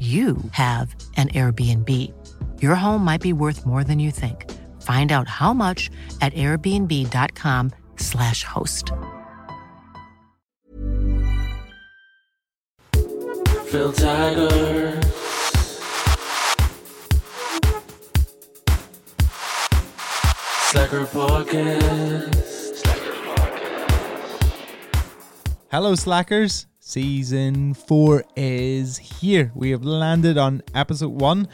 [0.00, 1.90] you have an Airbnb.
[2.62, 4.50] Your home might be worth more than you think.
[4.80, 5.90] Find out how much
[6.22, 8.92] at airbnb.com/slash host.
[13.66, 15.04] Phil Taggart.
[20.70, 22.40] Slacker Podcast.
[25.70, 26.66] Hello, Slackers.
[26.90, 29.52] Season four is here.
[29.54, 31.46] We have landed on episode one.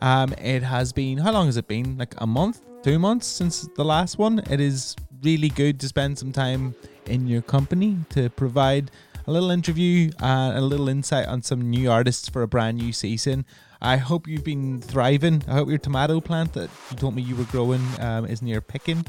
[0.00, 1.98] Um, it has been, how long has it been?
[1.98, 4.38] Like a month, two months since the last one.
[4.48, 8.92] It is really good to spend some time in your company to provide
[9.26, 12.92] a little interview and a little insight on some new artists for a brand new
[12.92, 13.46] season.
[13.82, 15.42] I hope you've been thriving.
[15.48, 18.60] I hope your tomato plant that you told me you were growing um, is near
[18.60, 19.04] picking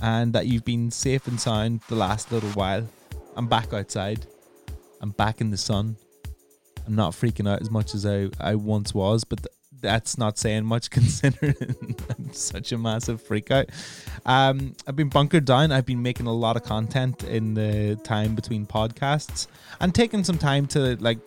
[0.00, 2.88] and that you've been safe and sound the last little while.
[3.36, 4.28] I'm back outside.
[5.04, 5.98] I'm back in the sun.
[6.86, 10.38] I'm not freaking out as much as I, I once was, but th- that's not
[10.38, 13.68] saying much considering I'm such a massive freak out.
[14.24, 15.72] Um, I've been bunkered down.
[15.72, 19.46] I've been making a lot of content in the time between podcasts
[19.78, 21.18] and taking some time to like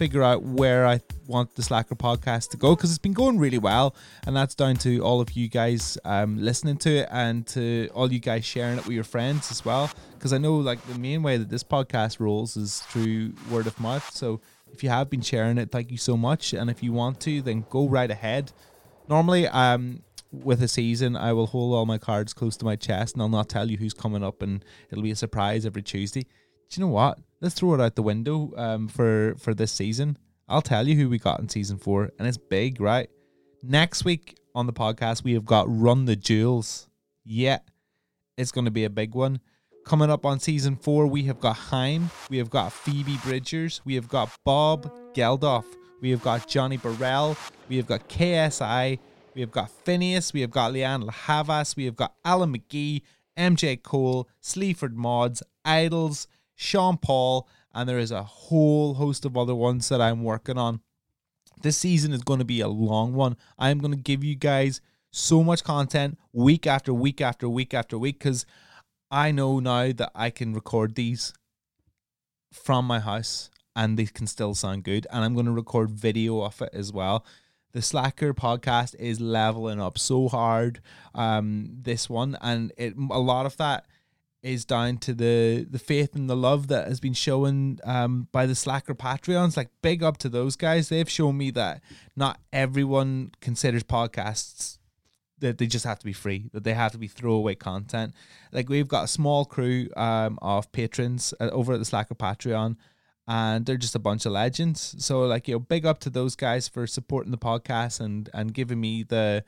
[0.00, 3.58] figure out where I want the Slacker podcast to go because it's been going really
[3.58, 3.94] well,
[4.26, 8.10] and that's down to all of you guys um, listening to it and to all
[8.10, 9.90] you guys sharing it with your friends as well.
[10.14, 13.78] Because I know like the main way that this podcast rolls is through word of
[13.78, 14.10] mouth.
[14.14, 14.40] So
[14.72, 16.54] if you have been sharing it, thank you so much.
[16.54, 18.52] And if you want to, then go right ahead.
[19.06, 23.16] Normally, um, with a season, I will hold all my cards close to my chest,
[23.16, 26.22] and I'll not tell you who's coming up, and it'll be a surprise every Tuesday.
[26.22, 27.18] Do you know what?
[27.40, 30.18] Let's throw it out the window um, for for this season.
[30.46, 33.08] I'll tell you who we got in season four, and it's big, right?
[33.62, 36.88] Next week on the podcast, we have got Run the Jewels.
[37.24, 37.58] Yeah,
[38.36, 39.40] it's going to be a big one.
[39.86, 43.94] Coming up on season four, we have got Haim, we have got Phoebe Bridgers, we
[43.94, 45.64] have got Bob Geldof,
[46.02, 47.36] we have got Johnny Burrell,
[47.68, 48.98] we have got KSI,
[49.34, 53.00] we have got Finneas, we have got Leanne Havas, we have got Alan McGee,
[53.38, 56.26] MJ Cole, Sleaford Mods, IDLES,
[56.60, 60.80] Sean Paul, and there is a whole host of other ones that I'm working on.
[61.62, 63.38] This season is going to be a long one.
[63.58, 67.98] I'm going to give you guys so much content week after week after week after
[67.98, 68.44] week because
[69.10, 71.32] I know now that I can record these
[72.52, 75.06] from my house and they can still sound good.
[75.10, 77.24] And I'm going to record video of it as well.
[77.72, 80.82] The Slacker podcast is leveling up so hard.
[81.14, 83.86] Um, this one and it a lot of that
[84.42, 88.46] is down to the the faith and the love that has been shown um, by
[88.46, 89.56] the Slacker Patreons.
[89.56, 90.88] Like big up to those guys.
[90.88, 91.82] They've shown me that
[92.16, 94.78] not everyone considers podcasts
[95.40, 98.14] that they just have to be free, that they have to be throwaway content.
[98.52, 102.76] Like we've got a small crew um, of patrons uh, over at the Slacker Patreon,
[103.26, 104.94] and they're just a bunch of legends.
[104.98, 108.54] So like you know, big up to those guys for supporting the podcast and and
[108.54, 109.44] giving me the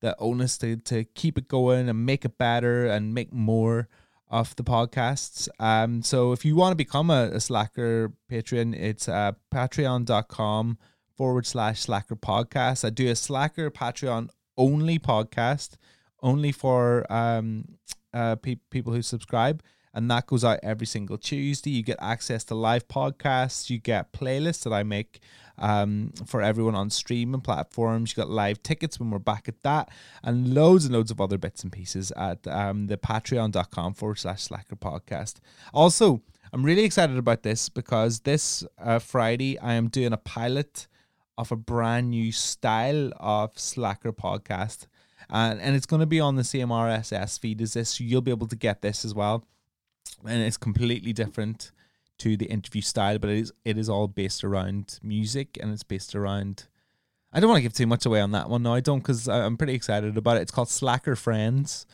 [0.00, 3.88] the onus to to keep it going and make it better and make more
[4.32, 5.46] of the podcasts.
[5.60, 10.78] Um, so if you want to become a, a Slacker patron, it's uh, patreon.com
[11.14, 12.84] forward slash Slacker podcast.
[12.84, 15.76] I do a Slacker Patreon only podcast,
[16.22, 17.76] only for um,
[18.14, 19.62] uh, pe- people who subscribe.
[19.94, 21.70] And that goes out every single Tuesday.
[21.70, 23.68] You get access to live podcasts.
[23.68, 25.20] You get playlists that I make
[25.58, 28.12] um, for everyone on streaming platforms.
[28.12, 29.90] You got live tickets when we're back at that,
[30.22, 34.42] and loads and loads of other bits and pieces at um, the patreon.com forward slash
[34.42, 35.36] slacker podcast.
[35.72, 36.22] Also,
[36.52, 40.86] I'm really excited about this because this uh, Friday I am doing a pilot
[41.38, 44.86] of a brand new style of Slacker podcast.
[45.30, 47.90] And, and it's going to be on the same RSS feed as this.
[47.90, 49.46] So you'll be able to get this as well.
[50.26, 51.72] And it's completely different
[52.22, 55.82] to the interview style, but it is it is all based around music and it's
[55.82, 56.68] based around.
[57.32, 58.62] I don't want to give too much away on that one.
[58.62, 60.42] No, I don't, because I'm pretty excited about it.
[60.42, 61.86] It's called Slacker Friends,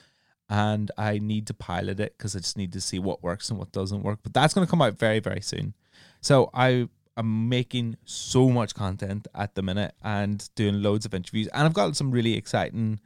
[0.51, 3.59] and I need to pilot it because I just need to see what works and
[3.59, 4.19] what doesn't work.
[4.23, 5.75] But that's going to come out very very soon.
[6.21, 11.49] So I am making so much content at the minute and doing loads of interviews,
[11.55, 13.01] and I've got some really exciting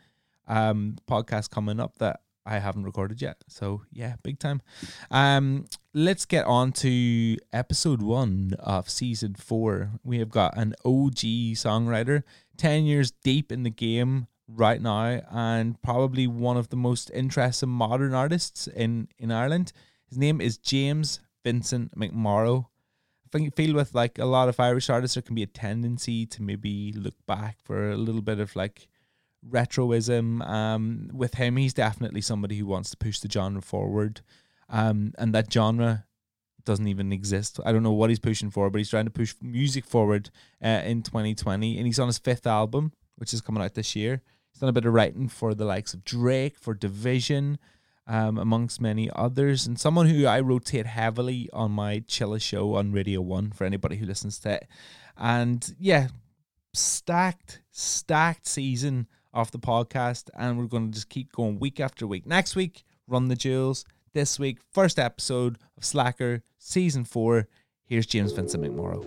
[0.49, 3.45] um podcasts coming up that I haven't recorded yet.
[3.49, 4.63] So yeah, big time.
[5.11, 9.93] Um, let's get on to episode one of season four.
[10.03, 12.23] We have got an OG songwriter,
[12.57, 17.69] ten years deep in the game right now, and probably one of the most interesting
[17.69, 19.73] modern artists in in Ireland.
[20.09, 22.67] His name is James Vincent McMorrow.
[23.25, 26.27] I think feel with like a lot of Irish artists, there can be a tendency
[26.27, 28.89] to maybe look back for a little bit of like
[29.49, 30.47] retroism.
[30.47, 34.21] Um, with him, he's definitely somebody who wants to push the genre forward,
[34.69, 36.05] um, and that genre
[36.65, 37.59] doesn't even exist.
[37.65, 40.31] I don't know what he's pushing for, but he's trying to push music forward
[40.65, 44.23] uh, in 2020, and he's on his fifth album, which is coming out this year.
[44.51, 47.59] He's done a bit of writing for the likes of Drake, for Division,
[48.07, 52.93] um, amongst many others, and someone who I rotate heavily on my Chilla show on
[52.93, 54.69] Radio One for anybody who listens to it.
[55.17, 56.09] And yeah,
[56.75, 62.07] stacked, stacked season of the podcast, and we're going to just keep going week after
[62.07, 62.27] week.
[62.27, 63.85] Next week, Run the Jewels.
[64.13, 67.49] This week, first episode of Slacker, season four.
[67.85, 69.03] Here's James Vincent McMorrow.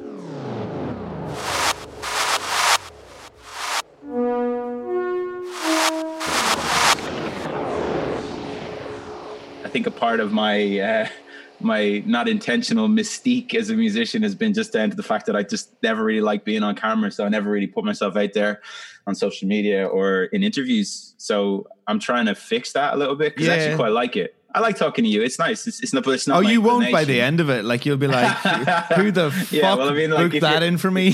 [9.63, 11.07] I think a part of my uh,
[11.59, 15.35] my not intentional mystique as a musician has been just down to the fact that
[15.35, 18.33] I just never really like being on camera, so I never really put myself out
[18.33, 18.61] there
[19.07, 21.13] on social media or in interviews.
[21.17, 24.35] So I'm trying to fix that a little bit because I actually quite like it.
[24.55, 25.21] I like talking to you.
[25.21, 25.67] It's nice.
[25.67, 26.05] It's, it's not.
[26.05, 26.37] But it's not.
[26.37, 27.65] Oh, you won't by the end of it.
[27.65, 28.37] Like you'll be like,
[28.95, 31.09] "Who the fuck Yeah, well, I mean, like, booked that in for me?"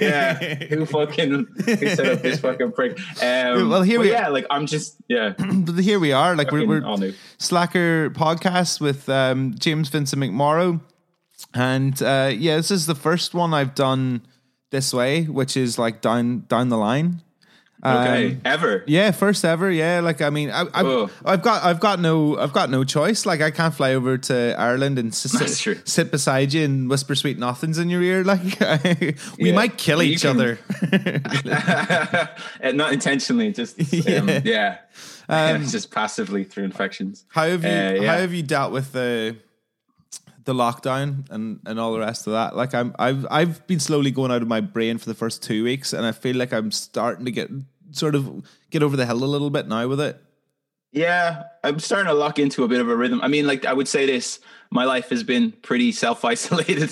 [0.00, 2.98] yeah, who fucking who set up this fucking prick?
[3.22, 6.36] Um, Well, here we- yeah, like I'm just yeah, but here we are.
[6.36, 7.14] Like we're, we're.
[7.38, 10.80] Slacker podcast with um, James Vincent McMorrow,
[11.54, 14.26] and uh, yeah, this is the first one I've done
[14.70, 17.22] this way, which is like down down the line.
[17.86, 18.82] Okay, Um, ever.
[18.86, 19.70] Yeah, first ever.
[19.70, 20.62] Yeah, like I mean, I.
[20.72, 23.26] I've, I've got, I've got no, I've got no choice.
[23.26, 27.38] Like I can't fly over to Ireland and sit, sit beside you and whisper sweet
[27.38, 28.24] nothings in your ear.
[28.34, 28.58] Like
[29.38, 29.54] we Yeah.
[29.54, 30.58] might kill you each can- other.
[32.72, 33.78] not intentionally, just
[34.08, 34.78] um, yeah,
[35.28, 37.24] just passively through infections.
[37.28, 38.12] How have you, Uh, yeah.
[38.14, 39.36] how have you dealt with the
[40.44, 42.56] the lockdown and and all the rest of that?
[42.56, 45.64] Like I'm, I've, I've been slowly going out of my brain for the first two
[45.64, 47.50] weeks, and I feel like I'm starting to get
[47.96, 50.20] sort of get over the hill a little bit now with it.
[50.92, 53.20] Yeah, I'm starting to lock into a bit of a rhythm.
[53.20, 54.38] I mean, like I would say this:
[54.70, 56.90] my life has been pretty self-isolated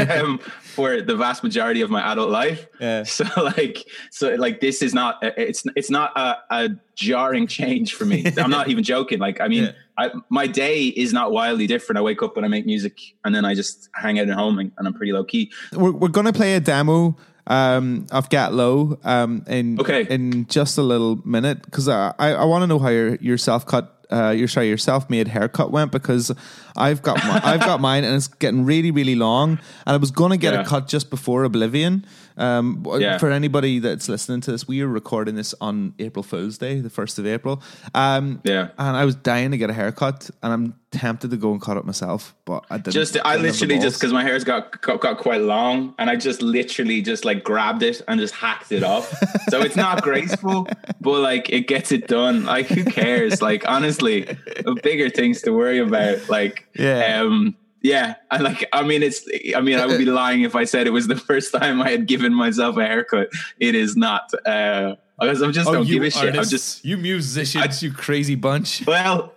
[0.10, 2.66] um, for the vast majority of my adult life.
[2.78, 3.04] Yeah.
[3.04, 8.04] So, like, so like this is not it's it's not a, a jarring change for
[8.04, 8.24] me.
[8.36, 9.18] I'm not even joking.
[9.18, 9.72] Like, I mean, Yeah.
[9.98, 11.98] I, my day is not wildly different.
[11.98, 14.58] I wake up and I make music, and then I just hang out at home,
[14.58, 15.52] and, and I'm pretty low key.
[15.72, 17.16] we're, we're gonna play a demo
[17.46, 20.06] um of Get Low um in Okay.
[20.08, 23.36] in just a little minute because I I, I want to know how your your
[23.38, 26.30] self cut uh your sorry your self made haircut went because
[26.76, 29.52] I've got my, I've got mine and it's getting really really long
[29.86, 30.60] and I was gonna get Yeah.
[30.60, 33.18] a cut just before Oblivion um Yeah.
[33.18, 36.90] for anybody that's listening to this we are recording this on April Fool's Day the
[36.90, 37.62] first of April
[37.94, 38.68] um Yeah.
[38.78, 41.76] and I was dying to get a haircut and I'm tempted to go and cut
[41.78, 45.18] it myself but I didn't Just I literally just because my hair's got, got got
[45.18, 49.08] quite long, and I just literally just like grabbed it and just hacked it off.
[49.48, 50.66] so it's not graceful,
[51.00, 52.44] but like it gets it done.
[52.44, 53.40] Like who cares?
[53.40, 54.36] Like honestly,
[54.82, 56.28] bigger things to worry about.
[56.28, 57.22] Like Yeah.
[57.22, 58.14] um, yeah.
[58.30, 58.68] I like.
[58.72, 59.26] I mean, it's.
[59.54, 61.90] I mean, I would be lying if I said it was the first time I
[61.90, 63.28] had given myself a haircut.
[63.58, 64.30] It is not.
[64.46, 66.36] Uh, because I'm just Oh, don't give a shit.
[66.36, 68.84] I'm just you musicians, I, you crazy bunch.
[68.86, 69.34] well,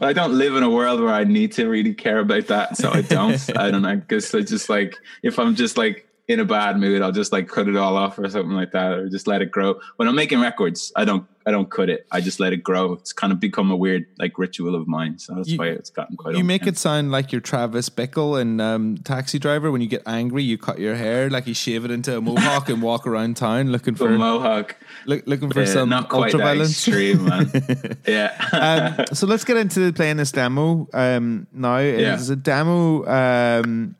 [0.00, 2.90] I don't live in a world where I need to really care about that, so
[2.90, 3.40] I don't.
[3.56, 3.96] I don't know.
[3.96, 7.46] Because I just like if I'm just like in a bad mood, I'll just like
[7.48, 9.78] cut it all off or something like that, or just let it grow.
[9.96, 11.26] When I'm making records, I don't.
[11.48, 12.08] I don't cut it.
[12.10, 12.94] I just let it grow.
[12.94, 15.20] It's kind of become a weird like ritual of mine.
[15.20, 16.34] So that's You- why it's gotten quite.
[16.36, 19.70] You make it sound like you're Travis Bickle and um, Taxi Driver.
[19.70, 22.68] When you get angry, you cut your hair, like you shave it into a mohawk
[22.68, 24.74] and walk around town looking for a mohawk.
[25.06, 26.70] look, looking for Uh, some not quite ultra that violence.
[26.72, 27.96] extreme, man.
[28.08, 28.96] yeah.
[28.98, 31.78] um, so let's get into playing this demo um, now.
[31.78, 32.14] Yeah.
[32.14, 33.94] It's a demo um,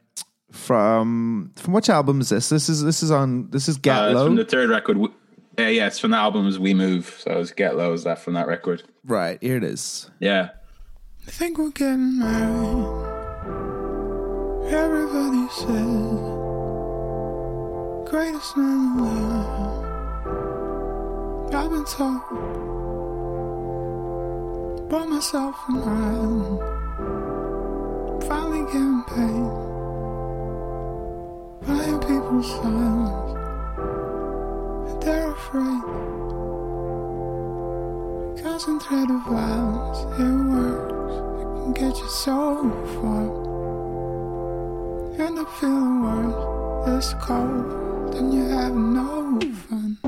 [0.57, 2.49] from from which album is this?
[2.49, 4.27] This is this is on this is Get Uh, it's Low.
[4.27, 4.95] from the third record.
[4.95, 5.13] W-
[5.59, 7.17] Yeah, yeah, it's from the album is We Move.
[7.21, 8.83] So it's Get Low is that from that record.
[9.05, 10.11] right here it is.
[10.21, 10.49] Yeah.
[11.27, 13.13] I think we're getting married.
[14.73, 16.21] Everybody says
[18.11, 19.85] greatest man alive.
[21.55, 22.21] I've been told
[24.91, 26.61] bought myself an island.
[28.25, 29.76] Finally getting paid.
[31.67, 33.35] Buying people's silence.
[34.89, 35.83] And they're afraid.
[38.43, 40.93] Concentrated violence, it works.
[41.43, 42.37] It can get you so
[42.95, 43.25] far.
[45.27, 47.05] End up feeling worse.
[47.05, 50.06] It's cold, and you have no fun.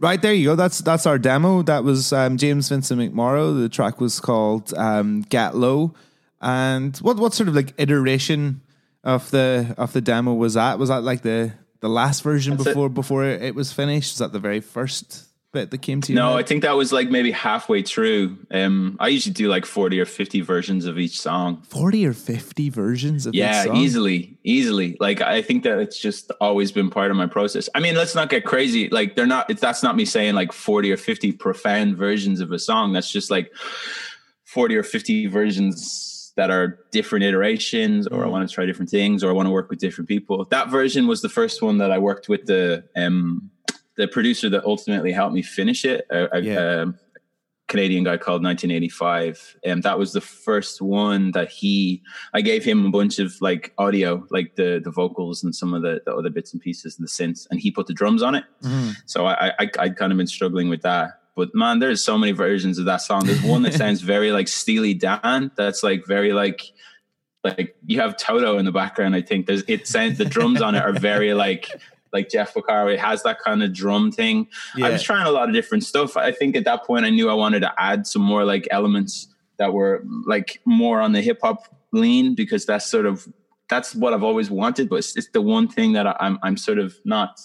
[0.00, 0.56] Right there you go.
[0.56, 1.62] That's that's our demo.
[1.62, 3.60] That was um, James Vincent McMorrow.
[3.60, 5.94] The track was called um, "Get Low."
[6.40, 8.60] And what what sort of like iteration
[9.02, 10.78] of the of the demo was that?
[10.78, 12.70] Was that like the the last version That's it.
[12.70, 14.12] before before it was finished?
[14.14, 16.16] Was that the very first bit that came to you?
[16.16, 18.38] No, I think that was like maybe halfway through.
[18.50, 21.62] Um, I usually do like 40 or 50 versions of each song.
[21.68, 23.76] forty or fifty versions of Yeah, each song?
[23.76, 24.96] easily, easily.
[25.00, 27.68] Like I think that it's just always been part of my process.
[27.74, 28.88] I mean, let's not get crazy.
[28.90, 29.48] Like they're not.
[29.50, 32.92] It's, that's not me saying like forty or fifty profound versions of a song.
[32.92, 33.50] That's just like
[34.44, 39.24] forty or fifty versions that are different iterations, or I want to try different things,
[39.24, 40.44] or I want to work with different people.
[40.50, 43.50] That version was the first one that I worked with the um
[43.98, 46.06] the producer that ultimately helped me finish it.
[46.10, 46.56] A, a, Yeah.
[46.82, 46.98] um,
[47.66, 52.02] Canadian guy called 1985, and that was the first one that he.
[52.32, 55.82] I gave him a bunch of like audio, like the the vocals and some of
[55.82, 58.34] the, the other bits and pieces and the synths, and he put the drums on
[58.34, 58.44] it.
[59.04, 61.20] So I I I kind of been struggling with that.
[61.36, 63.26] But man, there's so many versions of that song.
[63.26, 65.50] There's one that sounds very like Steely Dan.
[65.54, 66.62] That's like very like
[67.44, 69.14] like you have Toto in the background.
[69.14, 71.68] I think there's it sounds the drums on it are very like
[72.12, 72.92] like Jeff Porcaro.
[72.92, 74.48] It has that kind of drum thing.
[74.82, 76.16] I was trying a lot of different stuff.
[76.16, 79.28] I think at that point I knew I wanted to add some more like elements
[79.58, 83.28] that were like more on the hip hop lean because that's sort of
[83.68, 84.88] that's what I've always wanted.
[84.88, 87.40] But it's, it's the one thing that I, I'm I'm sort of not.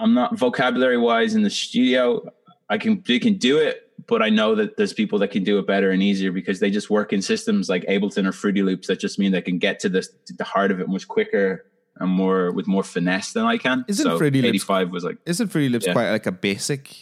[0.00, 2.28] I'm not vocabulary wise in the studio.
[2.68, 5.58] I can we can do it, but I know that there's people that can do
[5.58, 8.88] it better and easier because they just work in systems like Ableton or Fruity Loops
[8.88, 11.66] that just mean they can get to the to the heart of it much quicker
[12.02, 13.84] and more with more finesse than I can.
[13.88, 15.92] Isn't so Fruity Loops- 85 was like Isn't Fruity Loops Yeah.
[15.94, 16.94] quite like a basic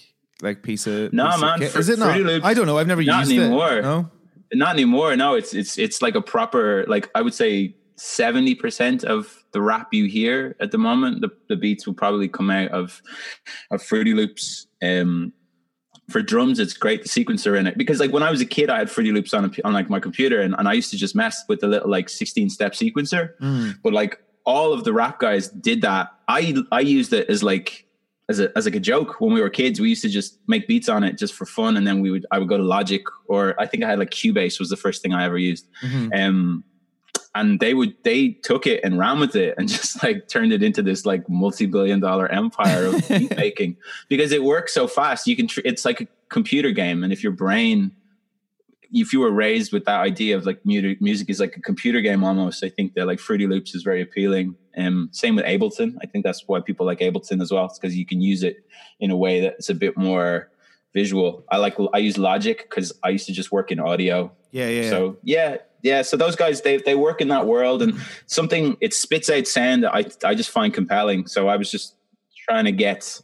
[0.42, 1.58] like piece of No, man.
[1.68, 2.06] Fr- Is it not?
[2.14, 2.78] Fruity Loops- I don't know.
[2.78, 3.78] I've never not used anymore.
[3.78, 3.82] it.
[3.82, 4.10] No.
[4.54, 5.16] not anymore.
[5.16, 9.60] No, it's it's it's like a proper like I would say seventy percent of the
[9.60, 13.02] rap you hear at the moment, the, the beats will probably come out of
[13.70, 14.66] of Fruity Loops.
[14.82, 15.32] Um,
[16.08, 18.68] for drums, it's great the sequencer in it because like when I was a kid,
[18.68, 20.96] I had Fruity Loops on a, on like my computer, and, and I used to
[20.96, 23.34] just mess with the little like sixteen step sequencer.
[23.84, 26.08] But like all of the rap guys did that.
[26.28, 27.86] I I used it as like
[28.28, 29.80] as a as like a joke when we were kids.
[29.80, 32.26] We used to just make beats on it just for fun, and then we would
[32.30, 35.02] I would go to Logic or I think I had like Cubase was the first
[35.02, 35.68] thing I ever used.
[36.14, 36.64] Um,
[37.34, 40.62] and they would they took it and ran with it and just like turned it
[40.62, 43.76] into this like multi-billion dollar empire of beat making
[44.08, 47.22] because it works so fast you can tr- it's like a computer game and if
[47.22, 47.92] your brain
[48.92, 52.00] if you were raised with that idea of like music music is like a computer
[52.00, 55.94] game almost i think that like fruity loops is very appealing um same with ableton
[56.02, 58.56] i think that's why people like ableton as well it's because you can use it
[58.98, 60.48] in a way that's a bit more
[60.94, 64.68] visual i like i use logic because i used to just work in audio Yeah,
[64.68, 64.90] yeah.
[64.90, 66.02] so yeah, yeah.
[66.02, 67.94] So those guys they they work in that world and
[68.26, 71.26] something it spits out sound that I I just find compelling.
[71.28, 71.94] So I was just
[72.48, 73.20] trying to get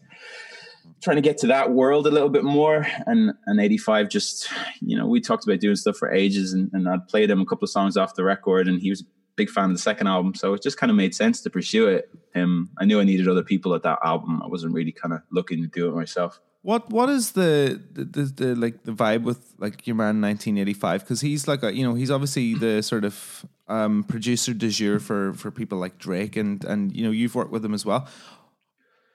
[1.02, 2.86] trying to get to that world a little bit more.
[3.06, 4.48] And and 85 just
[4.80, 7.46] you know we talked about doing stuff for ages and, and I'd played him a
[7.46, 9.04] couple of songs off the record and he was a
[9.36, 10.34] big fan of the second album.
[10.34, 12.10] So it just kind of made sense to pursue it.
[12.34, 14.42] Um I knew I needed other people at that album.
[14.42, 16.40] I wasn't really kind of looking to do it myself.
[16.62, 21.02] What what is the the, the, the like the vibe with like your man 1985?
[21.02, 24.98] Because he's like a you know he's obviously the sort of um, producer de jour
[24.98, 28.08] for for people like Drake and and you know you've worked with him as well.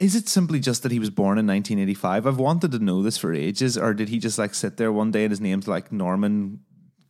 [0.01, 2.25] Is it simply just that he was born in 1985?
[2.25, 5.11] I've wanted to know this for ages, or did he just like sit there one
[5.11, 6.59] day and his name's like Norman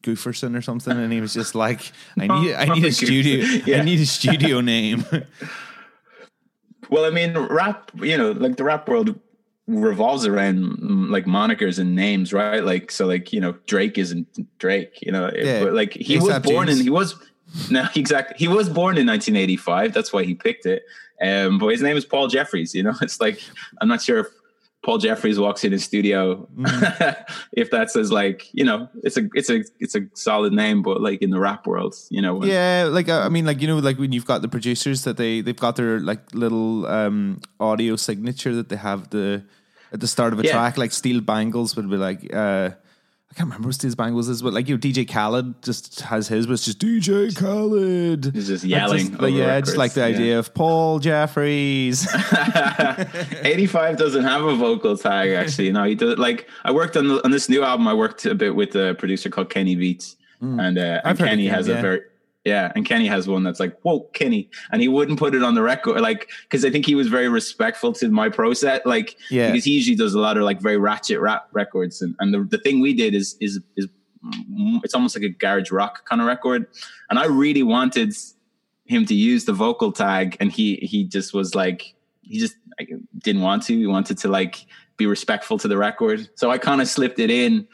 [0.03, 3.77] Gooferson or something, and he was just like, I need I need a studio Yeah.
[3.77, 5.05] I need a studio name.
[6.89, 9.17] Well, I mean, rap, you know, like the rap world
[9.65, 12.61] revolves around mm, like monikers and names, right?
[12.61, 14.27] Like, so like, you know, Drake isn't
[14.59, 15.63] Drake, you know, Yeah.
[15.63, 16.81] but like he was born in, James.
[16.81, 17.15] he was,
[17.71, 18.35] no, exactly.
[18.37, 19.93] He was born in 1985.
[19.93, 20.83] That's why he picked it.
[21.21, 23.39] Um, but his name is Paul Jeffries, you know, it's like,
[23.79, 24.27] I'm not sure if
[24.83, 27.25] Paul Jeffries walks in his studio, Mm.
[27.53, 30.99] if that's as like, you know, it's a, it's a, it's a solid name, but
[31.01, 33.77] like in the rap world, you know, when- Yeah, like I mean, like you know,
[33.77, 37.95] like when you've got the producers that they they've got their like little um audio
[37.95, 39.43] signature that they have the
[39.93, 40.53] at the start of a Yeah.
[40.53, 42.71] track, like Steel Banglez would be like uh
[43.31, 46.27] I can't remember what Steel Banglez is, but like you know, DJ Khaled just has
[46.27, 48.33] his, but it's just DJ Khaled.
[48.33, 50.07] He's just yelling like, yeah, just like the yeah.
[50.07, 52.07] idea of Paul Jeffries.
[53.43, 57.23] 85 doesn't have a vocal tag actually no he does like i worked on, the,
[57.23, 60.77] on this new album i worked a bit with a producer called kenny beats and
[60.77, 61.01] uh Mm.
[61.03, 61.75] And heard of kenny him, has yeah.
[61.75, 62.01] a very
[62.43, 65.53] yeah and kenny has one that's like whoa kenny and he wouldn't put it on
[65.53, 69.51] the record like because i think he was very respectful to my process like Yeah.
[69.51, 72.43] because he usually does a lot of like very ratchet rap records and, and the,
[72.43, 73.87] the thing we did is is is
[74.25, 76.65] mm, it's almost like a garage rock kind of record
[77.09, 78.13] and i really wanted
[78.85, 82.89] him to use the vocal tag and he he just was like he just like,
[83.19, 84.65] didn't want to he wanted to like
[84.97, 87.67] be respectful to the record so i kind of slipped it in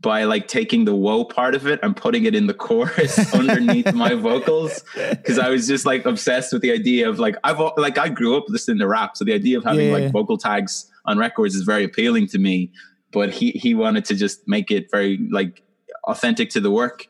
[0.00, 3.92] by like taking the whoa part of it and putting it in the chorus underneath
[3.94, 7.98] my vocals because i was just like obsessed with the idea of like i've like
[7.98, 9.94] i grew up listening to rap so the idea of having Yeah.
[9.94, 12.70] like vocal tags on records is very appealing to me
[13.10, 15.62] but he he wanted to just make it very like
[16.04, 17.06] authentic to the work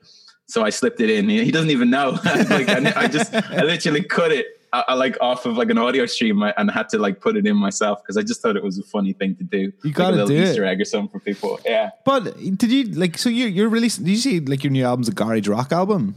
[0.51, 1.29] so I slipped it in.
[1.29, 2.13] He he doesn't even know.
[2.25, 5.79] like I, I just, I literally cut it uh, uh, like off of like an
[5.79, 8.57] audio stream uh, and had to like put it in myself because I just thought
[8.57, 9.73] it was a funny thing to do.
[9.83, 10.49] You gotta a little do it.
[10.49, 11.61] Easter egg or something for people.
[11.65, 11.91] Yeah.
[12.05, 14.05] but did you like so you you're releasing?
[14.05, 16.15] Did you see like your new album's a garage rock album?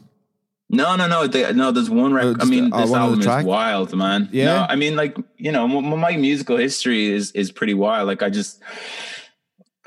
[0.73, 1.71] No, no, no, they, no.
[1.71, 2.41] There's one record.
[2.41, 4.29] I mean, uh, this album is wild, man.
[4.31, 4.45] Yeah?
[4.45, 8.07] No, I mean, like you know, m- my musical history is is pretty wild.
[8.07, 8.61] Like I just,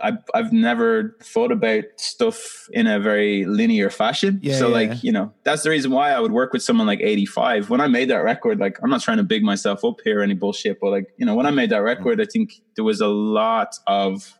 [0.02, 4.40] I've I've never thought about stuff in a very linear fashion.
[4.42, 4.74] Yeah, so yeah.
[4.74, 7.70] like, you know, that's the reason why I would work with someone like 85.
[7.70, 10.22] When I made that record, like I'm not trying to big myself up here or
[10.22, 13.00] any bullshit, but like, you know, when I made that record, I think there was
[13.00, 14.36] a lot of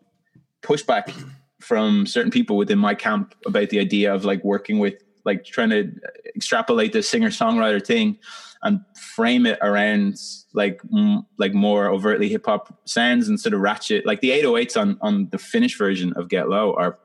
[0.62, 1.12] pushback
[1.60, 5.70] from certain people within my camp about the idea of like working with like trying
[5.70, 5.90] to
[6.36, 8.18] extrapolate the singer songwriter thing
[8.64, 8.80] and
[9.14, 10.16] frame it around
[10.54, 14.04] like m- like more overtly hip hop sounds instead of ratchet.
[14.06, 16.98] Like the 808s on on the finished version of Get Low are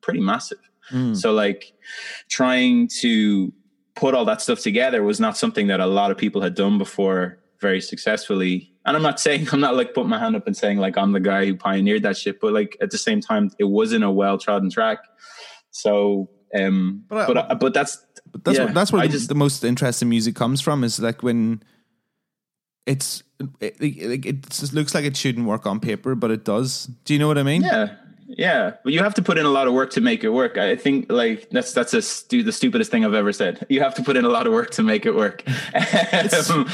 [0.00, 0.58] pretty massive.
[1.14, 1.72] So like
[2.28, 3.52] trying to
[3.94, 6.76] put all that stuff together was not something that a lot of people had done
[6.78, 8.72] before very successfully.
[8.84, 11.12] And I'm not saying I'm not like putting my hand up and saying like I'm
[11.12, 14.10] the guy who pioneered that shit, but like at the same time it wasn't a
[14.10, 14.98] well trodden track.
[15.70, 18.03] So um But I- but but, but that's
[18.44, 20.84] that's yeah, what, that's where the, just the most interesting music comes from.
[20.84, 21.62] Is like when
[22.86, 23.22] it's
[23.60, 26.86] it, it, it just looks like it shouldn't work on paper, but it does.
[27.04, 27.62] Do you know what I mean?
[27.62, 27.94] Yeah,
[28.26, 30.58] yeah, but you have to put in a lot of work to make it work.
[30.58, 33.66] I think like that's that's a stu- the stupidest thing I've ever said.
[33.68, 35.44] You have to put in a lot of work to make it work.
[36.50, 36.68] Um,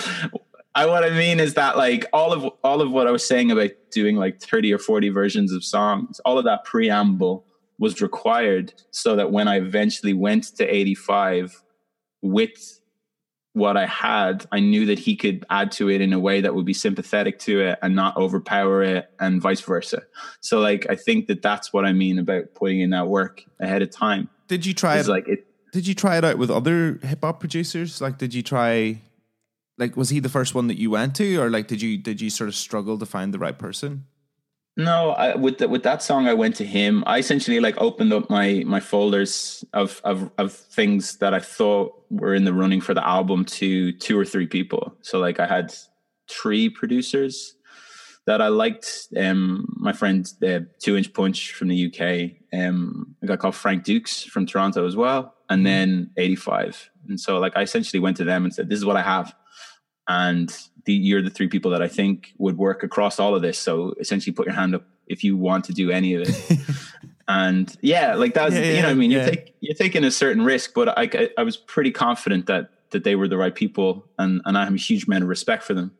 [0.75, 3.51] I what I mean is that like all of all of what I was saying
[3.51, 7.45] about doing like thirty or forty versions of songs, all of that preamble
[7.81, 11.61] was required so that when I eventually went to eighty five
[12.23, 12.81] with
[13.53, 16.55] what I had, I knew that he could add to it in a way that
[16.55, 20.03] would be sympathetic to it and not overpower it, and vice versa.
[20.41, 23.83] So, like, I think that that's what I mean about putting in that work ahead
[23.83, 24.29] of time.
[24.47, 25.09] Did you try it?
[25.09, 25.47] like it.
[25.73, 28.01] Did you try it out with other hip hop producers?
[28.01, 29.01] Like, did you try?
[29.79, 32.21] Like, was he the first one that you went to, or like, did you did
[32.21, 34.05] you sort of struggle to find the right person?
[34.81, 37.05] No, I, with the, with that song, I went to him.
[37.07, 41.93] I essentially like opened up my my folders of of of things that I thought
[42.09, 44.95] were in the running for the album to two or three people.
[45.03, 45.75] So like I had
[46.31, 47.57] three producers
[48.27, 49.09] that I liked.
[49.15, 53.85] Um, my friend, uh, Two Inch Punch from the UK, um, a guy called Frank
[53.85, 56.91] Dukes from Toronto as well, and then 85.
[57.07, 59.35] And so like I essentially went to them and said, "This is what I have."
[60.11, 60.53] And
[60.87, 63.61] the, you're the three people that I think would work across all of this.
[63.61, 66.59] So essentially, put your hand up if you want to do any of it.
[67.29, 69.19] and yeah, like that's Yeah, you know, I mean, yeah.
[69.19, 72.71] you're, take, you're taking a certain risk, but I, I I was pretty confident that
[72.91, 75.63] that they were the right people, and and I have a huge amount of respect
[75.63, 75.93] for them.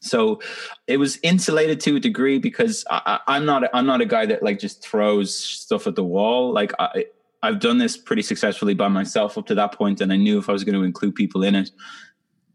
[0.00, 0.40] So
[0.86, 4.24] it was insulated to a degree because I, I, I'm not I'm not a guy
[4.26, 6.54] that like just throws stuff at the wall.
[6.54, 7.04] Like I
[7.42, 10.48] I've done this pretty successfully by myself up to that point, and I knew if
[10.48, 11.70] I was going to include people in it,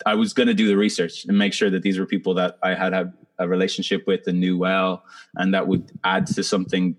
[0.05, 2.57] I was going to do the research and make sure that these were people that
[2.63, 5.03] I had had a relationship with and knew well,
[5.35, 6.95] and that would add to something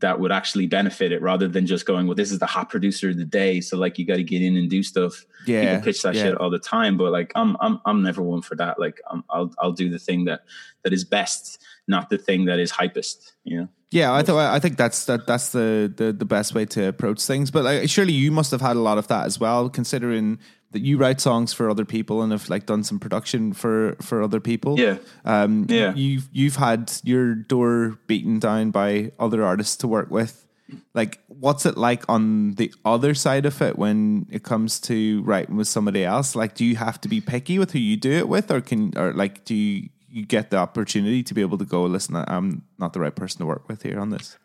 [0.00, 3.10] that would actually benefit it rather than just going, well, this is the hot producer
[3.10, 3.60] of the day.
[3.60, 5.24] So like you got to get in and do stuff.
[5.46, 6.22] Yeah, People pitch that yeah.
[6.22, 8.78] shit all the time, but like I'm I'm I'm never one for that.
[8.78, 10.42] Like i I'll I'll do the thing that
[10.84, 13.32] that is best, not the thing that is hypest.
[13.44, 13.68] You know.
[13.90, 17.22] Yeah, I thought I think that's that that's the, the the best way to approach
[17.22, 17.50] things.
[17.50, 20.38] But like, surely you must have had a lot of that as well, considering
[20.72, 24.22] that you write songs for other people and have like done some production for for
[24.22, 24.78] other people.
[24.78, 24.98] Yeah.
[25.24, 25.94] um, Yeah.
[25.94, 30.44] You've you've had your door beaten down by other artists to work with.
[30.92, 35.56] Like, what's it like on the other side of it when it comes to writing
[35.56, 36.36] with somebody else?
[36.36, 38.92] Like, do you have to be picky with who you do it with, or can
[38.98, 42.16] or like do you you get the opportunity to be able to go listen?
[42.16, 44.38] I'm not the right person to work with here on this.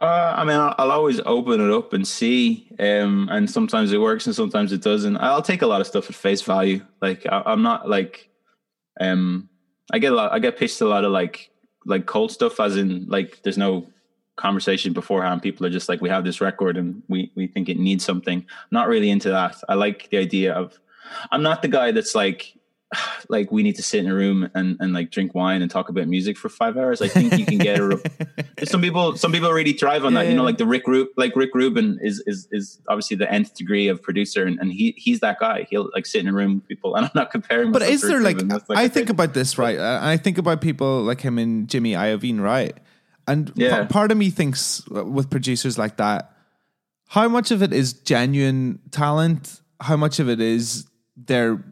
[0.00, 4.00] Uh, I mean, I'll, I'll always open it up and see, um, and sometimes it
[4.00, 5.16] works and sometimes it doesn't.
[5.18, 6.84] I'll take a lot of stuff at face value.
[7.00, 8.28] Like I, I'm not like,
[9.00, 9.48] um,
[9.92, 10.32] I get a lot.
[10.32, 11.50] I get pitched a lot of like
[11.86, 13.86] like cold stuff, as in like there's no
[14.34, 15.40] conversation beforehand.
[15.40, 18.38] People are just like, we have this record and we we think it needs something.
[18.38, 19.54] I'm not really into that.
[19.68, 20.76] I like the idea of.
[21.30, 22.54] I'm not the guy that's like.
[23.28, 25.88] Like we need to sit in a room and, and like drink wine and talk
[25.88, 27.00] about music for five hours.
[27.00, 27.86] I think you can get a.
[27.86, 28.02] re-
[28.64, 30.26] some people, some people really thrive on that.
[30.26, 33.54] You know, like the Rick Ru- like Rick Rubin is is is obviously the nth
[33.54, 35.66] degree of producer, and, and he he's that guy.
[35.70, 37.72] He'll like sit in a room with people, and I'm not comparing.
[37.72, 38.36] But is there like.
[38.36, 39.78] That's, I think about this right?
[39.78, 42.76] I think about people like him and Jimmy Iovine, right?
[43.26, 43.84] And Yeah.
[43.84, 46.32] part of me thinks uh, with producers like that,
[47.08, 49.60] how much of it is genuine talent?
[49.80, 51.62] How much of it is their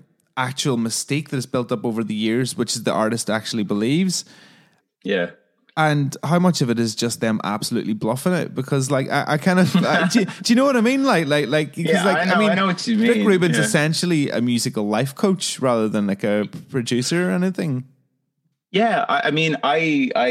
[0.49, 4.25] actual mystique that is built up over the years, which is the artist actually believes?
[5.05, 5.31] yeah.
[5.77, 8.55] and how much of it is just them absolutely bluffing it?
[8.55, 11.05] Because like I, I kind of I, do, you- do you know what I mean?
[11.05, 13.27] Like like like because Yeah, like I know- mean I know what you Rick mean,
[13.27, 13.65] Rubin's yeah.
[13.65, 17.85] essentially a musical life coach rather than like a producer or anything.
[18.73, 20.31] Yeah, I, I mean, I I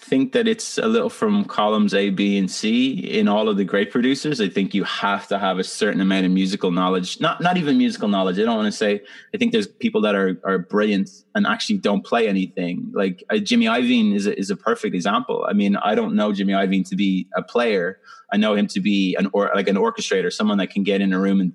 [0.00, 3.64] think that it's a little from columns A, B, and C in all of the
[3.64, 4.40] great producers.
[4.40, 7.20] I think you have to have a certain amount of musical knowledge.
[7.20, 8.38] Not not even musical knowledge.
[8.38, 9.00] I don't want to say.
[9.34, 12.90] I think there's people that are are brilliant and actually don't play anything.
[12.94, 15.46] Like uh, Jimmy Iovine is a, is a perfect example.
[15.48, 17.98] I mean, I don't know Jimmy Iovine to be a player.
[18.32, 21.12] I know him to be an or like an orchestrator, someone that can get in
[21.12, 21.52] a room and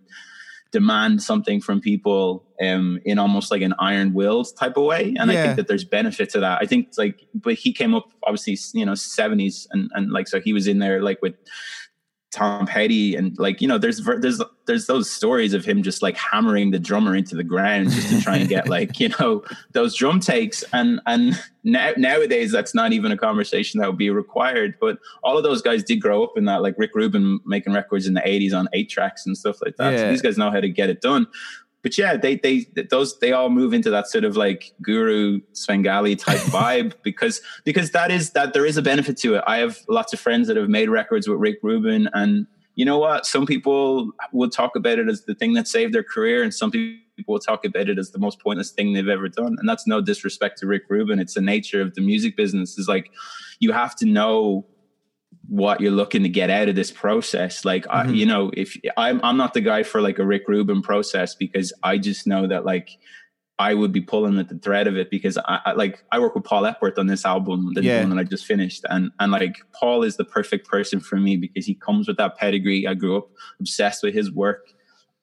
[0.74, 5.16] demand something from people um, in almost like an iron willed type of way.
[5.18, 6.60] And I think that there's benefit to that.
[6.62, 10.28] I think it's like, but he came up obviously, you know, seventies and, and like,
[10.28, 11.36] so he was in there like with
[12.34, 16.18] Tom Petty and like, you know, there's, there's, there's those stories of him just like
[16.18, 19.44] hammering the drummer into the ground just to try and get like, you know,
[19.74, 20.64] those drum takes.
[20.74, 24.76] And, and now, nowadays that's not even a conversation that would be required.
[24.82, 28.08] But all of those guys did grow up in that, like Rick Rubin making records
[28.08, 30.00] in the eighties on eight tracks and stuff like that.
[30.00, 31.28] So these guys know how to get it done
[31.84, 36.16] but yeah, they they those they all move into that sort of like guru Svengali
[36.16, 39.44] type vibe because because that is that there is a benefit to it.
[39.46, 42.98] I have lots of friends that have made records with Rick Rubin, and you know
[42.98, 43.26] what?
[43.26, 46.72] Some people will talk about it as the thing that saved their career, and some
[46.72, 49.58] people will talk about it as the most pointless thing they've ever done.
[49.60, 51.20] And that's no disrespect to Rick Rubin.
[51.20, 52.78] It's the nature of the music business.
[52.78, 53.12] Is like
[53.60, 54.66] you have to know
[55.48, 57.66] what you're looking to get out of this process.
[57.66, 60.82] Like, I, you know, if I'm, I'm not the guy for like a Rick Rubin
[60.82, 62.90] process because I just know that like
[63.60, 66.34] I would be pulling at the thread of it because I, I like I work
[66.36, 68.00] with Paul Epworth on this album, the Yeah.
[68.02, 71.38] one that I just finished, and and like Paul is the perfect person for me
[71.38, 72.88] because he comes with that pedigree.
[72.88, 74.70] I grew up obsessed with his work,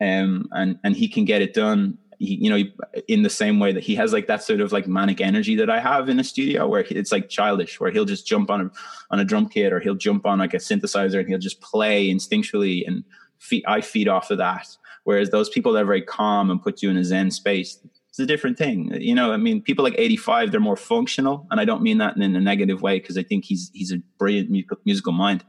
[0.00, 1.98] um, and and he can get it done.
[2.20, 2.62] He, you know,
[3.08, 5.70] in the same way that he has like that sort of like manic energy that
[5.70, 8.70] I have in a studio, where it's like childish, where he'll just jump on a
[9.10, 12.08] on a drum kit or he'll jump on like a synthesizer and he'll just play
[12.08, 13.04] instinctually, and
[13.38, 14.68] feed, I feed off of that.
[15.04, 17.78] Whereas those people that are very calm and put you in a zen space,
[18.10, 18.92] it's a different thing.
[19.00, 22.16] You know, I mean, people like 85, they're more functional, and I don't mean that
[22.16, 24.50] in a negative way because I think he's he's a brilliant
[24.84, 25.42] musical, mind.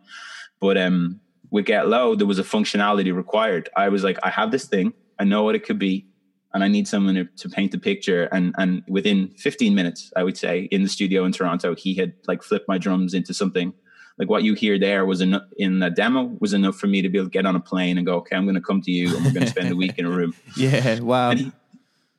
[0.61, 3.69] But um, with Get Low, there was a functionality required.
[3.75, 6.07] I was like, I have this thing, I know what it could be,
[6.53, 8.23] and I need someone to, to paint the picture.
[8.25, 12.13] And and within 15 minutes, I would say, in the studio in Toronto, he had
[12.27, 13.73] like flipped my drums into something.
[14.17, 17.09] Like what you hear there was enough in the demo was enough for me to
[17.09, 18.91] be able to get on a plane and go, okay, I'm going to come to
[18.91, 20.35] you and we're going to spend a week in a room.
[20.55, 21.31] Yeah, wow.
[21.31, 21.51] And he,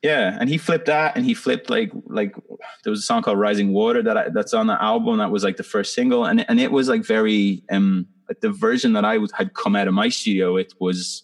[0.03, 2.35] yeah, and he flipped that, and he flipped like like
[2.83, 5.19] there was a song called "Rising Water" that I, that's on the album.
[5.19, 8.51] That was like the first single, and and it was like very um like the
[8.51, 10.57] version that I had come out of my studio.
[10.57, 11.23] It was,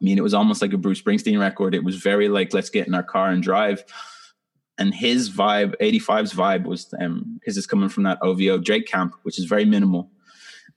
[0.00, 1.74] I mean, it was almost like a Bruce Springsteen record.
[1.74, 3.82] It was very like let's get in our car and drive.
[4.78, 9.14] And his vibe, 85's vibe was um because it's coming from that OVO Drake camp,
[9.24, 10.10] which is very minimal.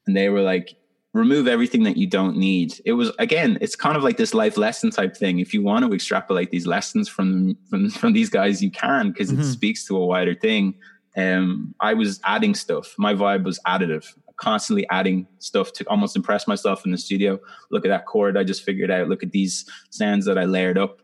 [0.08, 0.76] And they were like,
[1.14, 2.74] remove everything that you don't need.
[2.86, 5.38] It was again, it's kind of like this life lesson type thing.
[5.40, 9.32] If you want to extrapolate these lessons from from from these guys, you can because
[9.32, 9.44] it Mhm.
[9.52, 10.74] speaks to a wider thing.
[11.16, 12.96] Um, I was adding stuff.
[12.98, 14.06] My vibe was additive,
[14.42, 17.40] constantly adding stuff to almost impress myself in the studio.
[17.70, 19.08] Look at that chord I just figured out.
[19.08, 21.02] Look at these sounds that I layered up.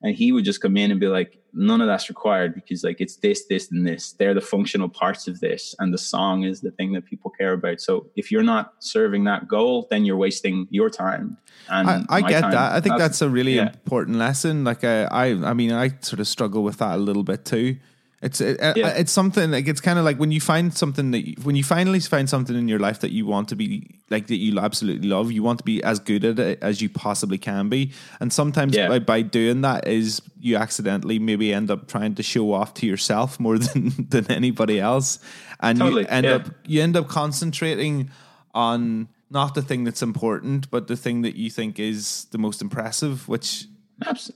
[0.00, 3.00] And he would just come in and be like, none of that's required because like
[3.00, 4.12] it's this, this, and this.
[4.12, 7.52] They're the functional parts of this, and the song is the thing that people care
[7.52, 7.80] about.
[7.80, 11.36] So if you're not serving that goal, then you're wasting your time.
[11.68, 12.52] And I, I get time.
[12.52, 12.72] that.
[12.72, 13.70] I think that's, a really yeah.
[13.70, 14.62] important lesson.
[14.62, 17.78] Like uh, I, I mean, I sort of struggle with that a little bit too.
[18.20, 18.88] It's it, uh, Yeah.
[18.88, 21.62] it's something like it's kind of like when you find something that you, when you
[21.62, 25.08] finally find something in your life that you want to be like that you absolutely
[25.08, 25.30] love.
[25.30, 28.74] You want to be as good at it as you possibly can be, and sometimes
[28.74, 28.88] Yeah.
[28.88, 32.86] by, by doing that is you accidentally maybe end up trying to show off to
[32.86, 35.20] yourself more than than anybody else,
[35.60, 36.34] and you end yeah.
[36.36, 38.10] up you end up concentrating
[38.52, 42.62] on not the thing that's important, but the thing that you think is the most
[42.62, 43.66] impressive, which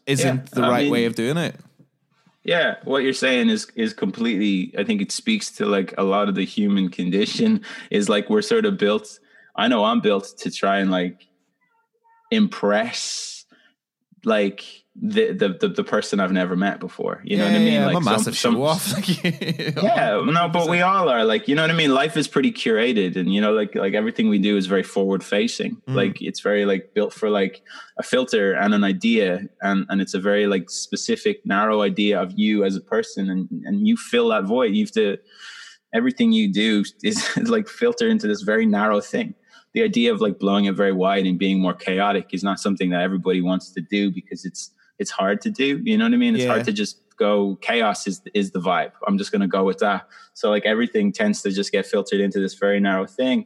[0.06, 1.56] isn't the I right mean, way of doing it.
[2.44, 4.74] Yeah, what you're saying is is completely.
[4.78, 7.62] I think it speaks to like a lot of the human condition.
[7.90, 9.20] Is like we're sort of built.
[9.54, 11.28] I know I'm built to try and like
[12.30, 13.44] impress,
[14.24, 17.22] like the the the, the person I've never met before.
[17.24, 17.80] You know what I mean?
[17.80, 19.08] I'm like a some- massive some- show off.
[19.24, 21.24] Yeah no but we all are.
[21.24, 21.94] Like you know what i mean?
[21.94, 25.24] Life is pretty curated and you know like like everything we do is very forward
[25.24, 25.76] facing.
[25.88, 25.94] Mm.
[25.94, 27.62] Like it's very like built for like
[27.98, 32.32] a filter and an idea and and it's a very like specific narrow idea of
[32.36, 34.74] you as a person and and you fill that void.
[34.74, 35.16] You have to
[35.94, 39.34] everything you do is, is like filter into this very narrow thing.
[39.74, 42.90] The idea of like blowing it very wide and being more chaotic is not something
[42.90, 44.70] that everybody wants to do because it's
[45.02, 46.52] it's hard to do you know what i mean it's Yeah.
[46.54, 49.78] hard to just go chaos is is the vibe i'm just going to go with
[49.78, 53.44] that so like everything tends to just get filtered into this very narrow thing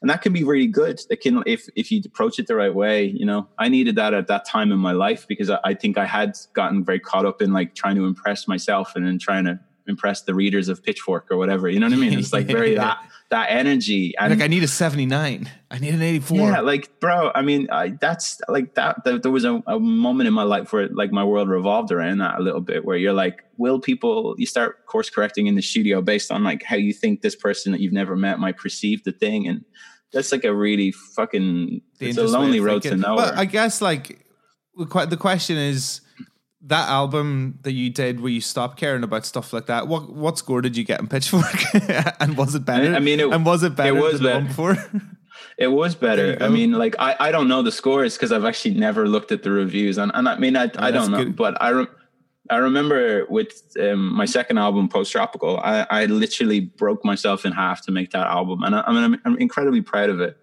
[0.00, 2.74] and that can be really good that can if if you approach it the right
[2.74, 5.74] way you know i needed that at that time in my life because i, I
[5.74, 9.18] think i had gotten very caught up in like trying to impress myself and then
[9.18, 11.66] trying to impress the readers of Pitchfork or whatever.
[11.68, 12.18] You know what I mean?
[12.18, 12.98] It's like very that
[13.30, 15.50] that energy and like I need a 79.
[15.70, 16.38] I need an 84.
[16.38, 19.04] yeah, like bro, I mean, I, that's like that.
[19.04, 22.18] There, there was a, a moment in my life where like my world revolved around
[22.18, 24.34] that a little bit, where you're like, will people?
[24.38, 27.72] You start course correcting in the studio based on like how you think this person
[27.72, 29.62] that you've never met might perceive the thing, and
[30.10, 31.82] that's like a really fucking.
[32.00, 33.26] It's a lonely road to nowhere.
[33.26, 34.24] But I guess like
[34.74, 36.00] the question is
[36.62, 39.86] that album that you did where you stopped caring about stuff like that.
[39.86, 41.44] What what score did you get in Pitchfork?
[42.20, 42.94] and was it better?
[42.94, 44.78] I mean, it- and was it better it was than the one better.
[44.88, 45.00] before?
[45.56, 46.36] It was better.
[46.40, 49.42] I mean, like I, I don't know the scores because I've actually never looked at
[49.42, 51.36] the reviews, and, and I mean I, I don't know, good.
[51.36, 51.86] but I re-
[52.50, 57.52] I remember with um, my second album, Post Tropical, I, I literally broke myself in
[57.52, 60.36] half to make that album, and I, I mean I'm, I'm incredibly proud of it.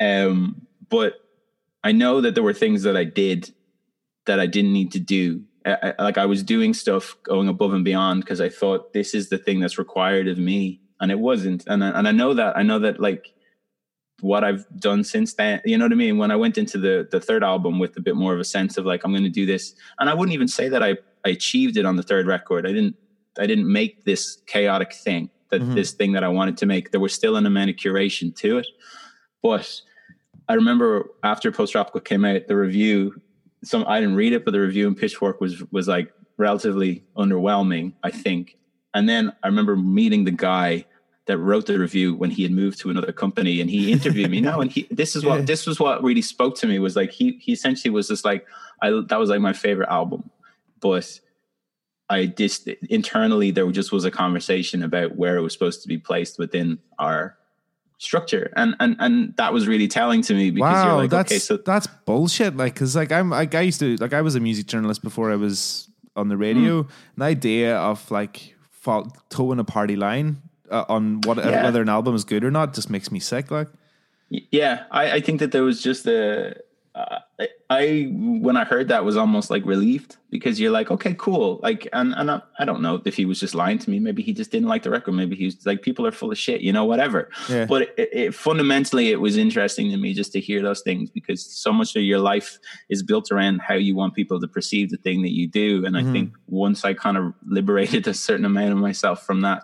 [0.00, 1.14] Um, but
[1.84, 3.52] I know that there were things that I did
[4.26, 5.42] that I didn't need to do.
[5.66, 9.14] I, I- like I was doing stuff going above and beyond because I thought this
[9.14, 11.64] is the thing that's required of me, and it wasn't.
[11.66, 13.32] And I, and I know that I know that like
[14.20, 15.60] what I've done since then.
[15.64, 16.18] You know what I mean?
[16.18, 18.76] When I went into the the third album with a bit more of a sense
[18.78, 21.30] of like I'm going to do this, and I wouldn't even say that I I
[21.30, 22.66] achieved it on the third record.
[22.66, 22.96] I didn't
[23.38, 25.74] I didn't make this chaotic thing that Mhm.
[25.74, 26.90] this thing that I wanted to make.
[26.90, 28.66] There was still an amount of curation to it,
[29.42, 29.80] but
[30.48, 33.20] I remember after Post Tropical came out, the review.
[33.64, 37.92] Some I didn't read it, but the review in Pitchfork was was like relatively underwhelming,
[38.02, 38.56] I think.
[38.94, 40.84] And then I remember meeting the guy
[41.26, 44.40] that wrote the review when he had moved to another company, and he interviewed me.
[44.40, 45.44] now and he this is what Yeah.
[45.44, 48.46] this was what really spoke to me was like he he essentially was just like
[48.82, 50.30] I that was like my favorite album,
[50.80, 51.20] but
[52.10, 55.96] I just internally there just was a conversation about where it was supposed to be
[55.98, 57.38] placed within our
[58.02, 61.32] structure, and and and that was really telling to me because you're wow, like that's
[61.32, 62.56] okay, so that's bullshit.
[62.56, 65.30] Like, cause like I'm like I used to like I was a music journalist before
[65.32, 66.82] I was on the radio.
[66.82, 66.90] Hmm.
[67.16, 68.54] The idea of like
[69.30, 71.62] toeing a party line uh, on what Yeah.
[71.62, 73.50] whether an album is good or not just makes me sick.
[73.50, 73.68] Like,
[74.28, 76.56] Yeah, I, I think that there was just a.
[76.94, 77.20] Uh,
[77.70, 81.58] I when I heard that was almost like relieved because you're like, okay, cool.
[81.62, 83.98] Like, and and I, I don't know if he was just lying to me.
[83.98, 85.12] Maybe he just didn't like the record.
[85.12, 87.30] Maybe he was like, people are full of shit, you know, whatever.
[87.48, 87.64] Yeah.
[87.64, 91.42] But it, it, fundamentally, it was interesting to me just to hear those things because
[91.42, 92.58] so much of your life
[92.90, 95.86] is built around how you want people to perceive the thing that you do.
[95.86, 99.62] And I think once I kind of liberated a certain amount of myself from that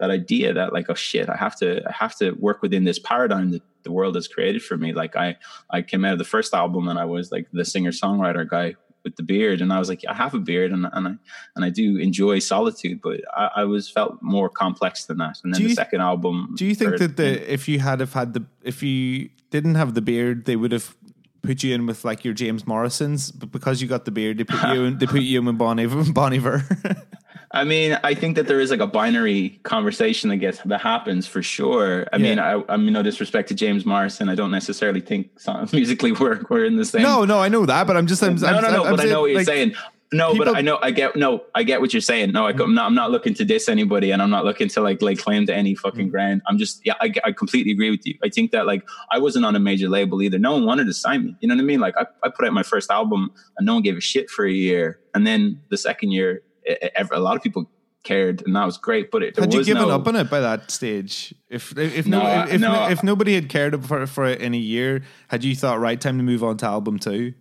[0.00, 2.98] that idea that like oh shit i have to i have to work within this
[2.98, 4.92] paradigm that the world has created for me.
[4.92, 5.36] Like i
[5.70, 8.74] i came out of the first album and i was like the singer songwriter guy
[9.04, 9.60] with the beard.
[9.60, 11.12] And i was like i have a beard and, and i
[11.54, 15.38] and i do enjoy solitude but i, I was felt more complex than that.
[15.44, 17.78] And then Do the you- second album do you think third- that the if you
[17.80, 20.96] had have had the if you didn't have the beard, they would have
[21.42, 24.44] put you in with like your James Morrisons, but because you got the beard, they
[24.44, 26.64] put you in they put you in with Bonnie Bon Iver.
[27.54, 31.26] I mean, I think that there is like a binary conversation that gets that happens
[31.26, 32.06] for sure.
[32.12, 34.28] I mean, I, I mean, no disrespect to James Morrison.
[34.28, 37.02] I don't necessarily think song, musically we're we're in the same.
[37.02, 38.84] no, no, I know that, but I'm just I'm, no, I'm, no, no.
[38.84, 39.74] I'm but I know what you're like, saying.
[40.12, 42.32] No, people- but I know I get no, I get what you're saying.
[42.32, 42.86] No, I, am not.
[42.86, 45.54] I'm not looking to diss anybody, and I'm not looking to like lay claim to
[45.54, 45.78] any Mm.
[45.78, 46.42] fucking ground.
[46.46, 48.16] I'm just, yeah, I, I completely agree with you.
[48.22, 50.38] I think that like I wasn't on a major label either.
[50.38, 51.36] No one wanted to sign me.
[51.40, 51.80] You know what I mean?
[51.80, 54.44] Like I, I put out my first album, and no one gave a shit for
[54.44, 57.70] a year, and then the second year, e- e- a lot of people
[58.02, 59.10] cared, and that was great.
[59.10, 61.34] But it, Had you given no, up on it by that stage?
[61.48, 62.88] If if, No, no, if, no.
[62.88, 66.18] if nobody had cared for for it in a year, had you thought right time
[66.18, 67.34] to move on to album two?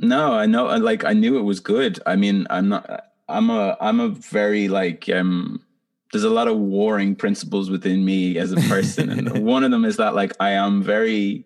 [0.00, 0.66] No, I know.
[0.76, 2.00] Like I knew it was good.
[2.06, 3.04] I mean, I'm not.
[3.28, 3.76] I'm a.
[3.80, 5.08] I'm a very like.
[5.08, 5.60] um
[6.12, 9.84] There's a lot of warring principles within me as a person, and one of them
[9.84, 11.44] is that like I am very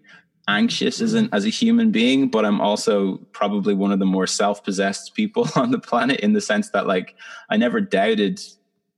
[0.53, 4.27] anxious as an as a human being, but I'm also probably one of the more
[4.27, 7.15] self possessed people on the planet in the sense that like
[7.51, 8.41] I never doubted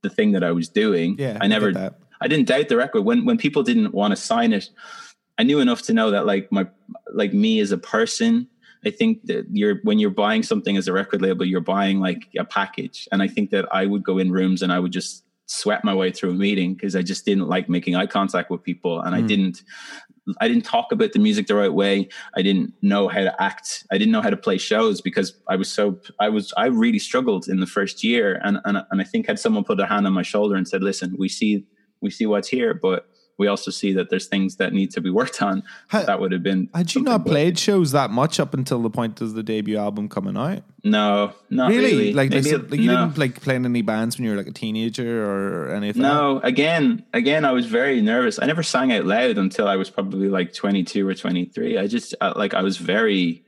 [0.01, 1.15] the thing that I was doing.
[1.17, 1.71] Yeah, I never.
[1.73, 1.99] that.
[2.21, 4.69] I didn't doubt the record when when people didn't want to sign it.
[5.37, 6.67] I knew enough to know that like my
[7.13, 8.47] like me as a person.
[8.85, 12.27] I think that you're when you're buying something as a record label, you're buying like
[12.37, 15.23] a package, and I think that I would go in rooms and I would just
[15.47, 18.63] sweat my way through a meeting because I just didn't like making eye contact with
[18.63, 19.27] people, and I hmm.
[19.27, 19.63] didn't.
[20.39, 22.09] I didn't talk about the music the right way.
[22.35, 23.85] I didn't know how to act.
[23.91, 26.99] I didn't know how to play shows because I was so I was I really
[26.99, 30.07] struggled in the first year and and and I think had someone put a hand
[30.07, 31.65] on my shoulder and said, "Listen, we see
[32.01, 35.09] we see what's here, but we also see that there's things that need to be
[35.09, 38.53] worked on." Ha- that would have been Had you not played shows that much up
[38.53, 40.63] until the point of the debut album coming out?
[40.83, 41.83] No, not really?
[41.83, 42.13] really.
[42.13, 42.57] Like, like, you
[42.87, 43.05] no.
[43.05, 46.03] didn't like play in any bands when you were like a teenager or anything?
[46.03, 48.39] No, again, again, I was very nervous.
[48.41, 51.77] I never sang out loud until I was probably like 22 or 23.
[51.79, 53.41] I just uh, like I was very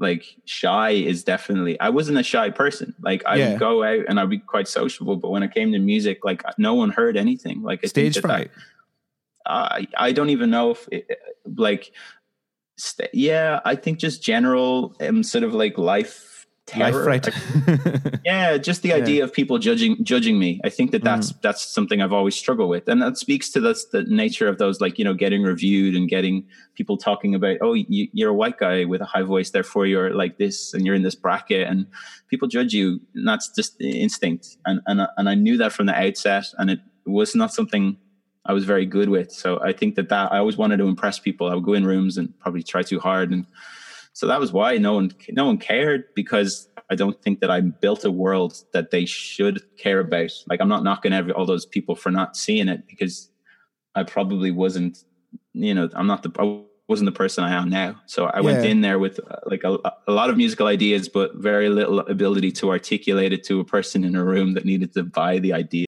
[0.00, 2.94] like shy is definitely I wasn't a shy person.
[3.02, 3.50] Like I Yeah.
[3.50, 6.44] would go out and I'd be quite sociable, but when it came to music, like
[6.58, 7.62] no one heard anything.
[7.62, 8.50] Like I Stage that that- fright.
[9.48, 11.06] I I don't even know if it,
[11.56, 11.92] like
[12.76, 16.24] st- yeah I think just general um, sort of like life
[16.76, 18.20] Life terror.
[18.26, 20.60] yeah just the idea of people judging judging me.
[20.64, 21.40] I think that that's Mm.
[21.40, 22.88] that's something I've always struggled with.
[22.88, 26.10] And that speaks to this, the nature of those like you know getting reviewed and
[26.10, 29.86] getting people talking about oh you, you're a white guy with a high voice therefore
[29.86, 31.66] you're like this and you're in this bracket.
[31.66, 31.86] And
[32.28, 33.00] people judge you.
[33.14, 34.58] And that's just instinct.
[34.66, 37.96] And and and I knew that from the outset and it was not something
[38.48, 39.30] I was very good with.
[39.30, 41.48] So I think that that I always wanted to impress people.
[41.48, 43.46] I would go in rooms and probably try too hard, and
[44.14, 47.60] so that was why no one no one cared because I don't think that I
[47.60, 50.32] built a world that they should care about.
[50.48, 53.30] Like I'm not knocking every all those people for not seeing it because
[53.94, 55.04] I probably wasn't.
[55.52, 56.32] You know, I'm not the.
[56.38, 58.00] I wasn't the person I am now.
[58.06, 61.34] So I went in there with uh, like a, a lot of musical ideas, but
[61.34, 65.02] very little ability to articulate it to a person in a room that needed to
[65.02, 65.87] buy the idea.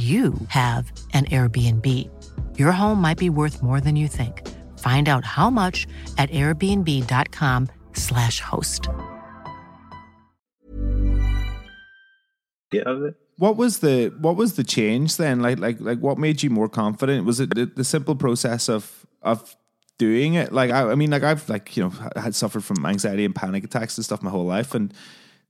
[0.00, 1.86] you have an Airbnb.
[2.58, 4.46] Your home might be worth more than you think.
[4.78, 5.86] Find out how much
[6.16, 8.88] at airbnb.com/slash host.
[12.72, 13.10] Yeah.
[13.38, 15.40] What was the what was the change then?
[15.40, 17.24] Like like like what made you more confident?
[17.26, 19.56] Was it the, the simple process of of
[19.98, 20.52] doing it?
[20.52, 23.34] Like I, I mean, like I've like you know I had suffered from anxiety and
[23.34, 24.92] panic attacks and stuff my whole life, and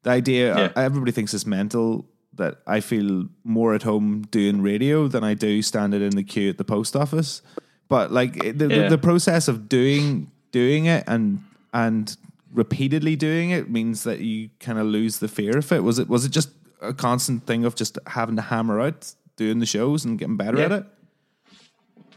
[0.02, 0.72] the idea Yeah.
[0.76, 2.06] everybody thinks it's mental
[2.40, 6.50] that I feel more at home doing radio than I do standing in the queue
[6.50, 7.40] at the post office.
[7.88, 8.88] But like the, the, Yeah.
[8.88, 12.16] the process of doing doing it and and
[12.52, 15.82] repeatedly doing it means that you kind of lose the fear of it.
[15.84, 16.50] Was it was it just
[16.82, 20.60] a constant thing of just having to hammer out doing the shows and getting better
[20.60, 20.84] at it?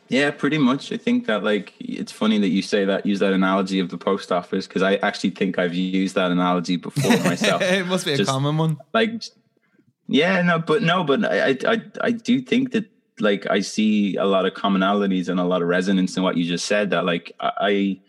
[0.10, 0.92] Yeah, pretty much.
[0.92, 3.98] I think that like it's funny that you say that use that analogy of the
[3.98, 7.62] post office because I actually think I've used that analogy before myself.
[7.64, 8.78] it must be a Just- common one.
[8.94, 9.24] like,
[10.08, 12.86] yeah, no, but no, but I, I, I, do think that
[13.20, 16.44] like I see a lot of commonalities and a lot of resonance in what you
[16.46, 16.90] just said.
[16.90, 18.00] That like I,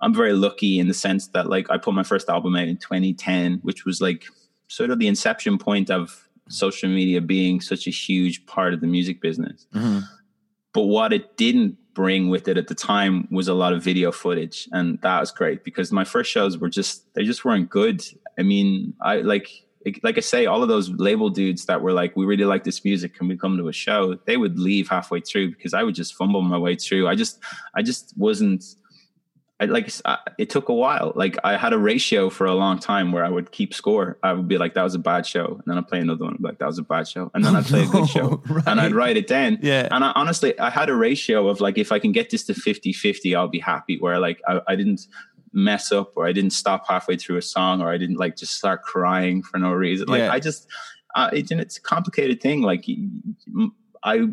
[0.00, 2.76] I'm very lucky in the sense that like I put my first album out in
[2.76, 4.24] 2010, which was like
[4.68, 8.86] sort of the inception point of social media being such a huge part of the
[8.86, 9.66] music business.
[9.74, 10.00] Mm-hmm.
[10.72, 14.12] But what it didn't bring with it at the time was a lot of video
[14.12, 14.68] footage.
[14.72, 18.04] And that was great because my first shows were just, they just weren't good.
[18.38, 19.50] I mean, I like,
[20.02, 22.84] like I say, all of those label dudes that were like, we really like this
[22.84, 23.14] music.
[23.14, 24.18] Can we come to a show?
[24.26, 27.08] They would leave halfway through because I would just fumble my way through.
[27.08, 27.38] I just,
[27.74, 28.64] I just wasn't,
[29.58, 31.12] I, like I- it took a while.
[31.14, 34.18] Like I had a ratio for a long time where I would keep score.
[34.22, 36.38] I would be like, "That was a bad show," and then I'd play another one.
[36.40, 38.94] Like, "That was a bad show," and then I'd play a good show, and I'd
[38.94, 39.58] write it down.
[39.60, 39.86] Yeah.
[39.90, 42.54] And I, honestly, I had a ratio of like, if I can get this to
[42.54, 43.98] 50-50, I'll be happy.
[43.98, 45.06] Where like I, I didn't
[45.52, 48.54] mess up, or I didn't stop halfway through a song, or I didn't like just
[48.54, 50.08] start crying for no reason.
[50.08, 50.32] Like Yeah.
[50.32, 50.68] I just,
[51.14, 52.62] uh, it, it's a complicated thing.
[52.62, 52.86] Like
[54.02, 54.28] I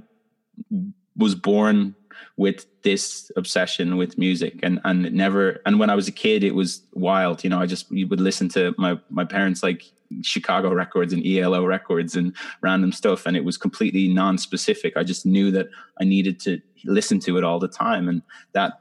[1.16, 1.96] was born
[2.38, 6.44] with this obsession with music and and it never and when I was a kid
[6.44, 9.84] it was wild you know I just you would listen to my my parents like
[10.22, 15.26] Chicago records and ELO records and random stuff and it was completely non-specific I just
[15.26, 15.68] knew that
[16.00, 18.22] I needed to listen to it all the time and
[18.54, 18.74] that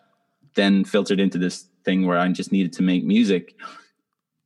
[0.55, 3.55] then filtered into this thing where I just needed to make music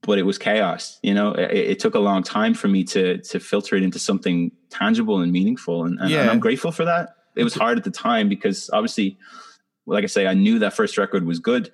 [0.02, 1.32] but it was chaos you know?
[1.32, 5.20] It, it took a long time for me to to filter it into something tangible
[5.20, 7.16] and meaningful and, and, and i'm grateful for that.
[7.36, 9.18] It was hard at the time because obviously
[9.86, 11.72] like i say i knew that first record was good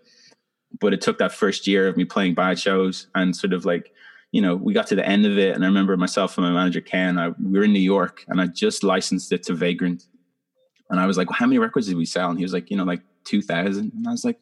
[0.80, 3.92] but it took that first year of me playing bad shows and sort of like
[4.32, 6.52] you know we got to the end of it and i remember myself and my
[6.52, 10.04] manager ken I, we were in new york and i just licensed it to vagrant.
[10.90, 12.30] And i was like well, how many records did we sell?
[12.30, 14.38] And he was like you know like 2000 and i was like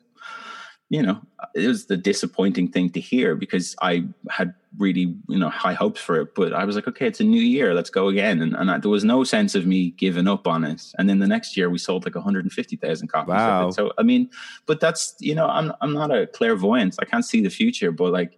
[0.95, 1.19] you know,
[1.55, 3.93] it was the disappointing thing to hear because I
[4.31, 6.29] had really, you know, high hopes for it.
[6.37, 8.41] But I was like, okay, it's a new year, let's go again.
[8.43, 10.81] And, and I, there was no sense of me giving up on it.
[10.97, 13.63] And then the next year, we sold like 150,000 copies Wow.
[13.63, 13.75] of it.
[13.75, 14.29] So I mean,
[14.67, 16.95] but that's you know, I'm I'm not a clairvoyant.
[17.01, 17.91] I can't see the future.
[17.91, 18.33] But like,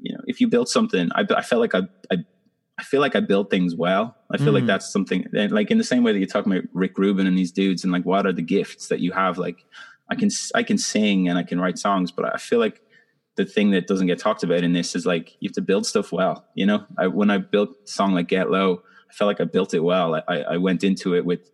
[0.00, 1.82] you know, if you build something, I I felt like I
[2.12, 2.16] I.
[2.78, 4.04] I feel like I build things well.
[4.30, 4.72] I feel like Mm.
[4.72, 5.24] that's something
[5.58, 7.90] like in the same way that you're talking about Rick Rubin and these dudes and
[7.90, 9.38] like what are the gifts that you have?
[9.38, 9.64] Like
[10.08, 12.80] I can I can sing and I can write songs, but I feel like
[13.36, 15.86] the thing that doesn't get talked about in this is like you have to build
[15.86, 16.46] stuff well.
[16.54, 19.44] You know, I, when I built a song like Get Low, I felt like I
[19.44, 20.14] built it well.
[20.28, 21.50] I, I went into it with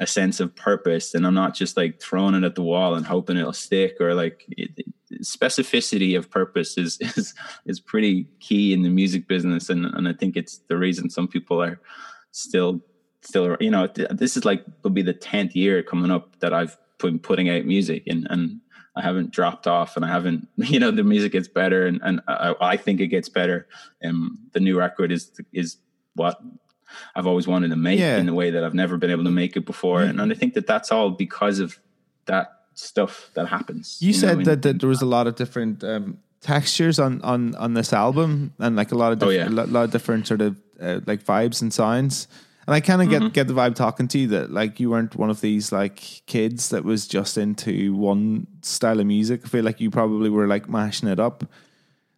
[0.00, 3.06] a sense of purpose, and I'm not just like throwing it at the wall and
[3.06, 4.86] hoping it'll stick or like it, it-
[5.22, 7.32] specificity of purpose is is
[7.64, 11.28] is pretty key in the music business, and and I think it's the reason some
[11.28, 11.80] people are
[12.32, 12.80] still
[13.22, 16.76] still you know this is like will be the 10th year coming up that I've
[16.98, 18.60] been putting out music and and
[18.94, 22.20] I haven't dropped off and I haven't you know the music gets better and and
[22.28, 23.66] I, I think it gets better
[24.00, 25.76] and the new record is is
[26.14, 26.40] what
[27.14, 28.16] I've always wanted to make Yeah.
[28.18, 30.34] in a way that I've never been able to make it before and, and I
[30.34, 31.78] think that that's all because of
[32.26, 35.34] that stuff that happens You know, said in- that, that there was a lot of
[35.36, 39.54] different um, textures on, on on this album, and like a lot of Oh, different,
[39.56, 39.64] yeah.
[39.64, 42.28] a lot of different sort of uh, like vibes and sounds.
[42.66, 43.24] And I kind of Mm-hmm.
[43.26, 46.22] get get the vibe talking to you that like you weren't one of these like
[46.26, 49.42] kids that was just into one style of music.
[49.44, 51.44] I feel like you probably were like mashing it up.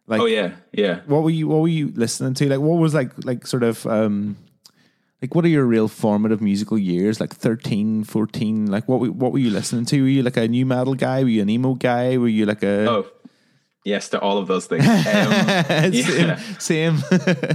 [0.07, 2.49] Like, oh yeah yeah what were you what were you listening to?
[2.49, 4.37] Like, what was like like sort of um
[5.21, 7.19] like what are your real formative musical years?
[7.19, 8.71] Like 13, 14?
[8.71, 10.01] Like what were- what were you listening to?
[10.01, 11.21] Were you like a new metal guy?
[11.23, 12.17] Were you an emo guy?
[12.17, 13.05] Were you like a oh
[13.83, 14.85] yes to all of those things.
[15.09, 16.97] Um, same, same.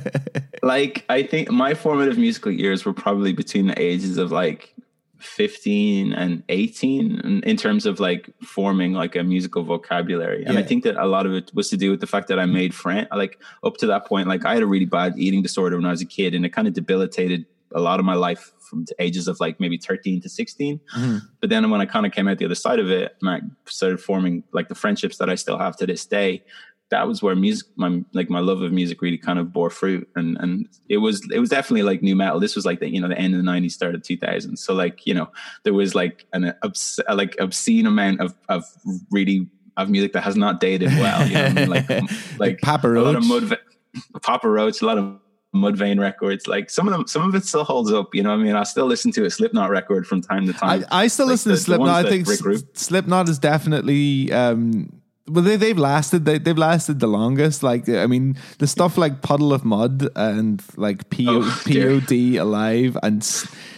[0.62, 4.74] like I think my formative musical years were probably between the ages of like
[5.18, 10.44] 15 and 18 in, terms of like forming like a musical vocabulary.
[10.44, 12.38] And i think that a lot of it was to do with the fact that
[12.38, 15.40] i made friends like up to that point like i had a really bad eating
[15.42, 18.14] disorder when i was a kid and it kind of debilitated a lot of my
[18.14, 21.18] life from the ages of like maybe 13 to 16 mm-hmm.
[21.40, 23.40] but then when i kind of came out the other side of it and i
[23.66, 26.42] started forming like the friendships that i still have to this day
[26.90, 30.08] that was where music my like my love of music really kind of bore fruit.
[30.16, 32.40] And and it was it was definitely like new metal.
[32.40, 34.74] This was like the you know the end of the 90s start of 2000s so
[34.74, 35.28] like you know
[35.64, 38.64] there was like an obs- like obscene amount of of
[39.10, 41.68] really of music that has not dated well you know I mean?
[41.68, 41.88] like
[42.38, 43.58] like Papa a lot of Roach.
[44.22, 45.18] Papa Roach a lot of
[45.54, 48.40] Mudvayne records like some of them some of it still holds up you know what
[48.40, 51.26] I mean I still listen to a Slipknot record from time to time I still
[51.26, 52.04] Like listen the- to Slipknot.
[52.06, 54.92] I think Rick Rubin- S- Slipknot is definitely um
[55.28, 57.62] well they they've lasted they they've lasted the longest.
[57.62, 62.42] Like I mean the stuff like Puddle of Mudd and like P Oh, P dear.
[62.42, 63.22] Alive and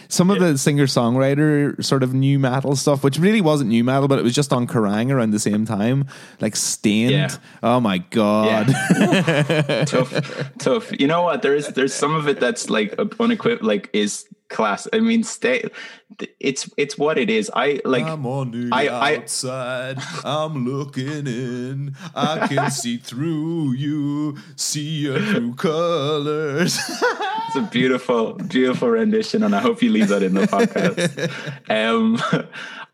[0.09, 4.07] some of the singer songwriter sort of new metal stuff, which really wasn't new metal,
[4.07, 6.07] but it was just on Kerrang around the same time,
[6.39, 7.11] like Staind.
[7.11, 7.35] Yeah.
[7.63, 8.67] Oh my god!
[9.87, 10.99] tough, tough.
[10.99, 11.41] You know what?
[11.41, 14.87] There's there's some of it that's like unequipped, like is class.
[14.93, 15.69] I mean, stay.
[16.39, 17.51] It's it's what it is.
[17.55, 18.05] I like.
[18.05, 19.97] i'm on the I- I- outside.
[20.23, 21.95] I'm looking in.
[22.15, 24.37] I can see through you.
[24.55, 26.77] See you through colors.
[27.47, 31.31] It's a beautiful, beautiful rendition, and I hope you leave that in the podcast.
[31.69, 32.19] um,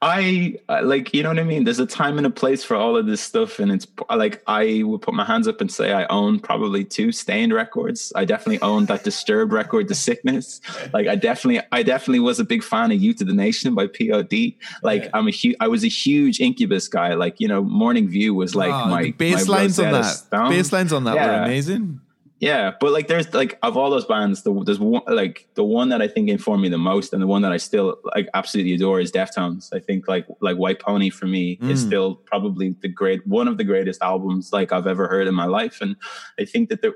[0.04, 1.64] I like, you know what I mean?
[1.64, 3.60] There's a time and a place for all of this stuff.
[3.60, 7.12] And it's like, I would put my hands up and say I own probably two
[7.14, 8.12] Staind records.
[8.16, 10.60] I definitely own that disturbed record, The Sickness.
[10.94, 13.88] Like I definitely, I definitely was a big fan of Youth of the Nation by
[13.88, 14.54] POD.
[14.84, 17.14] Like I'm a huge, I was a huge Incubus guy.
[17.14, 20.04] Like, you know, Morning View was like Oh, my the bass lines on that.
[20.04, 20.50] Stone.
[20.50, 22.02] Bass lines on that were amazing.
[22.44, 25.90] Yeah, but like there's like of all those bands, the, there's one like the one
[25.90, 28.74] that I think informed me the most, and the one that I still like absolutely
[28.74, 29.74] adore is Deftones.
[29.74, 31.88] I think like like White Pony for me is Mm.
[31.88, 35.46] still probably the great one of the greatest albums like I've ever heard in my
[35.46, 35.96] life, and
[36.40, 36.96] I think that there,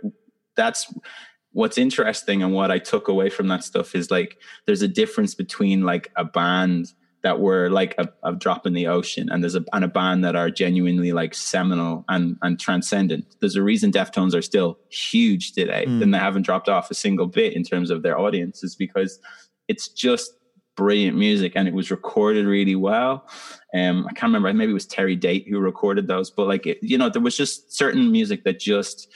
[0.55, 0.93] that's
[1.53, 5.33] what's interesting and what I took away from that stuff is like there's a difference
[5.33, 6.93] between like a band
[7.23, 10.23] that were like a, a drop in the ocean and there's a and a band
[10.23, 13.25] that are genuinely like seminal and and transcendent.
[13.39, 16.03] There's a reason Deftones are still huge today Mm.
[16.03, 19.19] and they haven't dropped off a single bit in terms of their audience is because
[19.67, 20.31] it's just
[20.75, 23.27] brilliant music and it was recorded really well.
[23.73, 26.77] Um, I can't remember, maybe it was Terry Date who recorded those, but like, it,
[26.83, 29.11] you know, there was just certain music that just,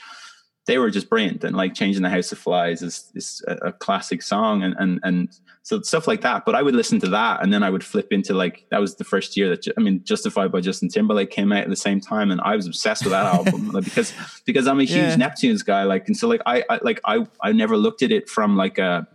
[0.66, 3.72] they were just brilliant and like changing the house of flies is, is a, a
[3.72, 6.44] classic song and, and, and so stuff like that.
[6.44, 8.94] But I would listen to that and then I would flip into like, that was
[8.94, 12.00] the first year that, I mean, justified by Justin Timberlake came out at the same
[12.00, 12.30] time.
[12.30, 14.12] And I was obsessed with that album like, because,
[14.44, 15.16] because I'm a huge Yeah.
[15.16, 15.82] Neptunes guy.
[15.82, 18.78] Like, and so like, I, I like, I, I never looked at it from like
[18.78, 19.08] a,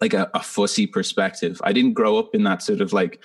[0.00, 1.60] like a, a fussy perspective.
[1.64, 3.20] I didn't grow up in that sort of like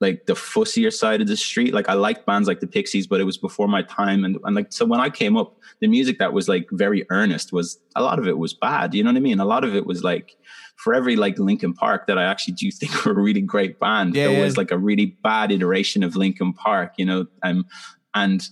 [0.00, 1.74] like the fussier side of the street.
[1.74, 4.24] Like I liked bands like the Pixies, but it was before my time.
[4.24, 7.52] And, and like so when I came up, the music that was like very earnest
[7.52, 8.94] was a lot of it was bad.
[8.94, 9.40] You know what I mean?
[9.40, 10.36] A lot of it was like
[10.76, 14.16] for every like Linkin Park that I actually do think were a really great band,
[14.16, 14.44] Yeah, there yeah.
[14.44, 17.66] was like a really bad iteration of Linkin Park, you know, um,
[18.14, 18.48] and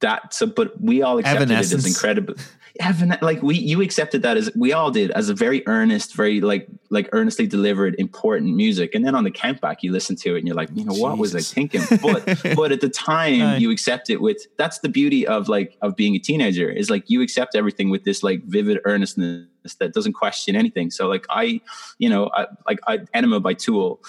[0.00, 2.34] that so but we all accepted it as incredible.
[2.80, 6.40] Evan, like we you accepted that as we all did as a very earnest, very
[6.40, 8.96] like like earnestly delivered important music.
[8.96, 11.16] And then on the countback you listen to it and you're like, you know, what
[11.16, 11.82] was I thinking?
[12.02, 12.24] But
[12.56, 13.56] but at the time Aye.
[13.58, 17.08] you accept it with that's the beauty of like of being a teenager is like
[17.08, 19.46] you accept everything with this like vivid earnestness
[19.78, 20.90] that doesn't question anything.
[20.90, 21.60] So like I,
[21.98, 24.02] you know, I, like I Ænima by Tool,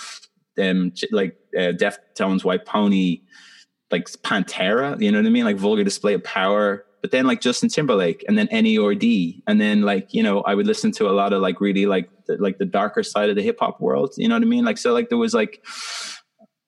[0.59, 3.21] um, like uh, Deftones, White Pony,
[3.91, 5.45] like Pantera, you know what I mean?
[5.45, 6.85] Like vulgar display of power.
[7.05, 9.43] But then like Justin Timberlake and then N.E.R.D.
[9.45, 12.09] And then like, you know, I would listen to a lot of like really like
[12.25, 14.15] the, like the darker side of the hip hop world.
[14.17, 14.65] You know what I mean?
[14.65, 15.63] Like so like there was like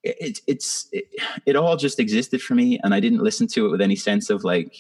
[0.04, 1.06] it, it's it,
[1.48, 4.30] it all just existed for me and I didn't listen to it with any sense
[4.30, 4.76] of like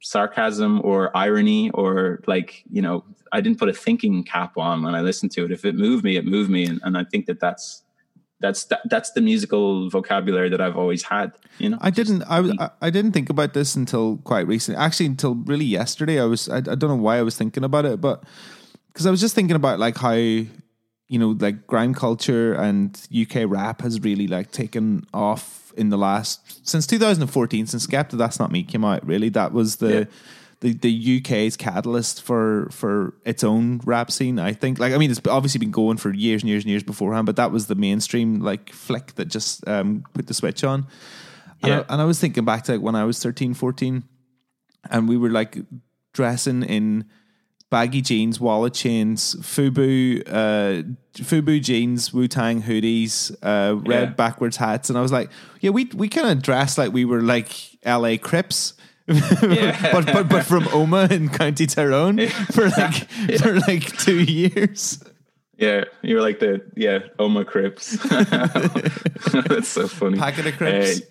[0.00, 4.94] sarcasm or irony or like, you know, I didn't put a thinking cap on when
[4.94, 5.50] I listened to it.
[5.50, 6.66] If it moved me, it moved me.
[6.66, 7.82] And, and I think that that's
[8.40, 11.32] that's that, that's the musical vocabulary that I've always had.
[11.58, 12.22] You know, I didn't.
[12.24, 14.78] I, was- I I didn't think about this until quite recently.
[14.80, 16.20] Actually, until really yesterday.
[16.20, 16.48] I was.
[16.48, 18.24] I, I don't know why I was thinking about it, but
[18.88, 20.48] because I was just thinking about like how you
[21.18, 26.66] know like grime culture and UK rap has really like taken off in the last
[26.66, 29.06] since 2014 since Skepta That's Not Me came out.
[29.06, 29.92] Really, that was the.
[30.00, 30.04] Yeah.
[30.60, 34.78] The, the UK's catalyst for for its own rap scene, I think.
[34.78, 37.36] Like, I mean, it's obviously been going for years and years and years beforehand, but
[37.36, 40.86] that was the mainstream like flick that just um, put the switch on.
[41.62, 44.02] And, I, and I was thinking back to like when I was 13, 14,
[44.90, 45.56] and we were like
[46.12, 47.04] dressing in
[47.70, 50.82] baggy jeans, wallet chains, FUBU, uh,
[51.14, 54.14] FUBU jeans, Wu Tang hoodies, uh, red Yeah.
[54.14, 55.30] backwards hats, and I was like,
[55.60, 57.48] yeah, we we kind of dressed like we were like
[57.82, 58.18] L.A.
[58.18, 58.74] Crips.
[59.92, 65.02] but but but from Omagh in County Tyrone for like for like two years.
[65.58, 67.92] yeah, you were like the yeah Omagh Crips.
[69.48, 70.16] that's so funny.
[70.16, 71.00] Packet of Crips.
[71.00, 71.04] Uh,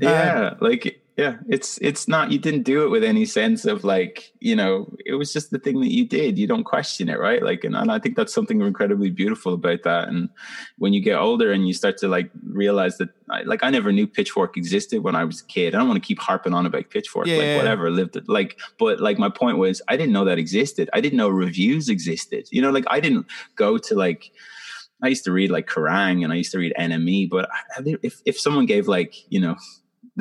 [0.00, 4.32] yeah, like yeah, it's it's not you didn't do it with any sense of like
[4.40, 6.36] you know it was just the thing that you did.
[6.38, 7.40] You don't question it, right?
[7.40, 10.08] Like, and, and I think that's something incredibly beautiful about that.
[10.08, 10.28] And
[10.78, 13.92] when you get older and you start to like realize that, I- like, I never
[13.92, 15.74] knew Pitchfork existed when I was a kid.
[15.74, 17.56] I don't want to keep harping on about Pitchfork, Yeah, like yeah, yeah.
[17.58, 17.90] whatever.
[17.90, 20.90] Lived it, like, but like my point was, I didn't know that existed.
[20.92, 22.48] I didn't know reviews existed.
[22.50, 24.32] You know, like I didn't go to like.
[25.02, 28.20] I used to read like Kerrang and I used to read NME, but I- if
[28.24, 29.54] if someone gave like you know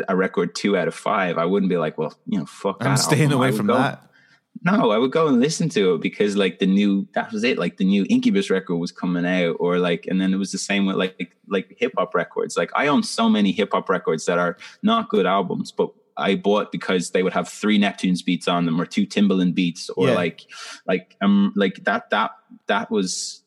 [0.08, 2.78] a record two out of five, I wouldn't be like, well, you know, fuck.
[2.86, 3.38] I'm staying album.
[3.38, 4.10] Away from go- that.
[4.64, 7.58] No, I would go and listen to it because like the new that was it.
[7.58, 10.58] Like the new Incubus record was coming out, or like, and then it was the
[10.58, 12.56] same with like like hip hop records.
[12.56, 16.36] Like I own so many hip hop records that are not good albums, but I
[16.36, 20.10] bought because they would have three Neptunes beats on them, or two Timbaland beats, or
[20.10, 20.14] Yeah.
[20.14, 20.46] like
[20.86, 22.32] like um like that that
[22.68, 23.41] that was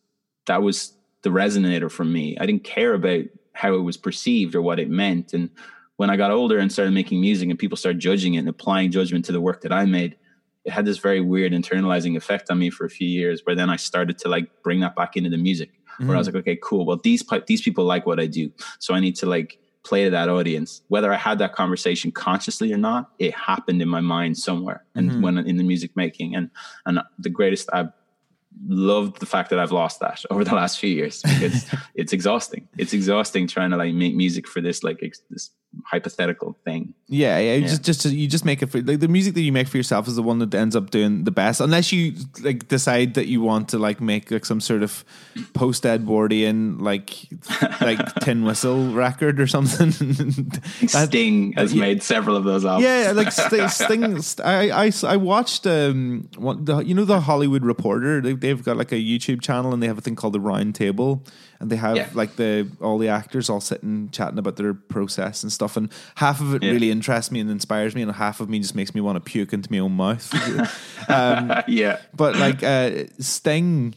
[0.47, 0.93] that was
[1.23, 2.37] the resonator for me.
[2.39, 5.33] I didn't care about how it was perceived or what it meant.
[5.33, 5.49] And
[5.97, 8.91] when I got older and started making music and people started judging it and applying
[8.91, 10.17] judgment to the work that I made,
[10.65, 13.71] it had this very weird internalizing effect on me for a few years where then
[13.71, 15.71] I started to like bring that back into the music.
[15.99, 16.85] where I was like, okay, cool.
[16.85, 20.11] Well, these these people like what I do, so I need to like play to
[20.11, 20.83] that audience.
[20.89, 25.11] Whether I had that conversation consciously or not, it happened in my mind somewhere, and
[25.11, 25.21] Mhm.
[25.23, 26.51] when in the music making, and
[26.85, 27.93] and the greatest I've
[28.69, 32.69] loved the fact that I've lost that over the last few years because it's exhausting.
[32.77, 35.51] It's exhausting trying to like make music for this like ex- this
[35.85, 36.95] hypothetical thing.
[37.09, 37.55] Yeah, yeah.
[37.55, 37.69] you Yeah.
[37.69, 40.09] Just, just you just make it for like the music that you make for yourself
[40.09, 43.41] is the one that ends up doing the best, unless you like decide that you
[43.41, 45.05] want to like make like some sort of
[45.53, 47.15] post Edwardian like
[47.81, 49.91] like tin whistle record or something.
[50.97, 51.81] That- Sting has yeah.
[51.81, 52.85] made several of those albums.
[52.85, 53.69] Yeah, like Sting.
[53.87, 58.21] Sting St- I, I I watched um one the you know the Hollywood Reporter.
[58.21, 60.75] They, they've got like a YouTube channel and they have a thing called the Round
[60.75, 61.23] Table,
[61.61, 62.09] and they have Yeah.
[62.15, 65.77] like the all the actors all sitting chatting about their process and stuff.
[65.77, 66.73] And half of it Yeah.
[66.73, 69.21] really interests me and inspires me, and half of me just makes me want to
[69.21, 70.33] puke into my own mouth.
[71.09, 71.99] um, yeah.
[72.15, 73.95] but like uh, Sting.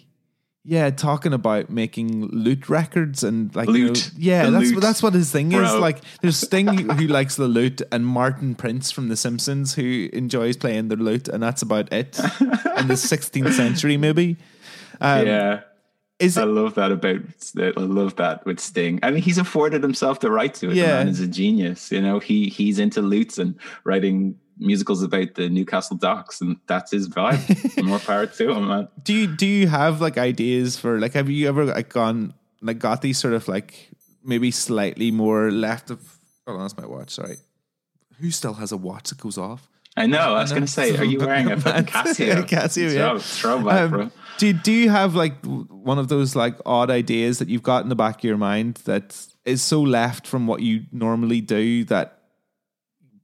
[0.65, 4.11] Yeah, talking about making lute records and like you know- Lute.
[4.17, 4.81] yeah, The that's lute.
[4.81, 5.73] that's what his thing is.
[5.73, 10.57] Like, there's Sting who likes the lute, and Martin Prince from The Simpsons who enjoys
[10.57, 12.19] playing the lute, and that's about it.
[12.19, 14.35] in the 16th century, maybe.
[15.01, 15.61] Um, yeah.
[16.19, 16.47] Is I it?
[16.47, 17.21] love that about
[17.57, 18.99] I love that with Sting.
[19.03, 20.75] I mean, he's afforded himself the right to it.
[20.75, 20.83] Yeah.
[20.87, 21.91] The man is a genius.
[21.91, 23.55] You know, he he's into lutes and
[23.85, 27.83] writing musicals about the Newcastle docks, and that's his vibe.
[27.83, 28.87] More power to him, man.
[29.01, 31.13] Do you do you have like ideas for like?
[31.13, 33.89] Have you ever like gone like got these sort of like
[34.23, 36.17] maybe slightly more left of?
[36.45, 37.11] Oh, that's my watch.
[37.11, 37.37] Sorry.
[38.19, 39.69] Who still has a watch that goes off?
[39.95, 40.35] I know.
[40.35, 42.43] I was going to say, are you wearing a fucking Casio?
[42.47, 43.17] Casio, yeah.
[43.17, 43.19] Throw-
[43.61, 44.11] Throwback, Um, bro.
[44.39, 47.89] Do do you have like one of those like odd ideas that you've got in
[47.89, 52.21] the back of your mind that is so left from what you normally do that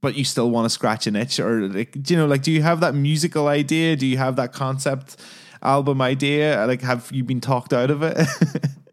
[0.02, 2.52] but you still want to scratch an itch or like do you know like do
[2.52, 3.96] you have that musical idea?
[3.96, 5.16] Do you have that concept
[5.62, 6.66] album idea?
[6.66, 8.18] Like have you been talked out of it?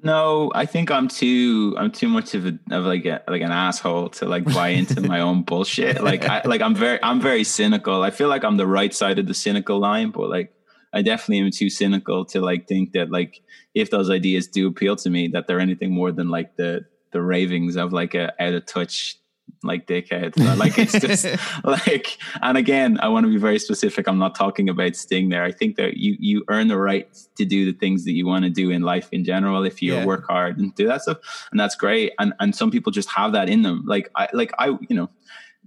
[0.00, 3.50] No, I think I'm too I'm too much of a of like a like an
[3.50, 6.02] asshole to like buy into my own bullshit.
[6.02, 8.02] Like I like I'm very I'm very cynical.
[8.02, 10.52] I feel like I'm the right side of the cynical line, but like
[10.98, 13.40] I definitely am too cynical to like think that like
[13.74, 17.22] if those ideas do appeal to me, that they're anything more than like the the
[17.22, 19.16] ravings of like a out of touch
[19.62, 20.36] like dickhead.
[20.58, 21.24] Like it's just
[21.64, 24.06] like and again, I want to be very specific.
[24.08, 25.44] I'm not talking about Sting there.
[25.44, 27.06] I think that you you earn the right
[27.38, 29.94] to do the things that you want to do in life in general if you
[29.94, 30.04] Yeah.
[30.04, 31.18] work hard and do that stuff.
[31.50, 32.12] And that's great.
[32.18, 33.84] And and some people just have that in them.
[33.86, 35.08] Like I like I you know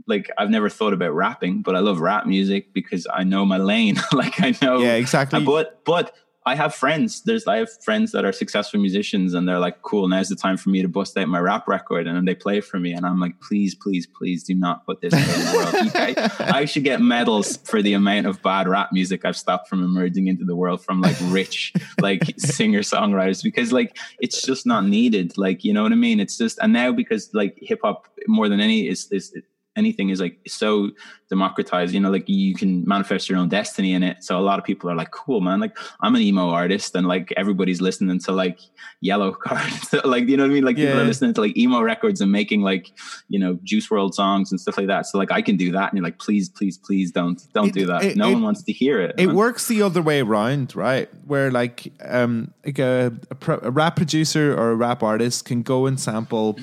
[0.08, 3.58] like I've never thought about rapping, but I love rap music because I know my
[3.58, 3.98] lane.
[4.14, 5.44] like I know Yeah, exactly.
[5.44, 7.22] But but I have friends.
[7.22, 10.58] There's I have friends that are successful musicians, and they're like, "Cool, now's the time
[10.58, 13.06] for me to bust out my rap record," and then they play for me, and
[13.06, 16.84] I'm like, "Please, please, please, do not put this in the world." Guys- I should
[16.84, 20.56] get medals for the amount of bad rap music I've stopped from emerging into the
[20.56, 25.38] world from like rich like singer songwriters because like it's just not needed.
[25.38, 26.20] Like you know what I mean?
[26.20, 29.32] It's just and now because like hip hop more than any is is
[29.78, 30.92] anything is like so
[31.30, 34.22] democratized you know like you can manifest your own destiny in it.
[34.22, 37.08] So a lot of people are like cool man like i'm an emo artist and
[37.08, 38.60] like everybody's listening to like
[39.00, 39.96] yellow cards.
[40.04, 40.64] Like you know what i mean?
[40.66, 42.92] Like people are listening to like emo records and making like
[43.30, 45.06] you know Juice WRLD songs and stuff like that.
[45.06, 47.74] So like i can do that and you're like please please please don't don't It-
[47.74, 48.04] do that.
[48.04, 49.16] it- no it- one wants to hear it.
[49.18, 49.36] it man.
[49.36, 51.10] works the other way around, right?
[51.26, 55.62] Where like um like a, a, pro- a rap producer or a rap artist can
[55.62, 56.60] go and sample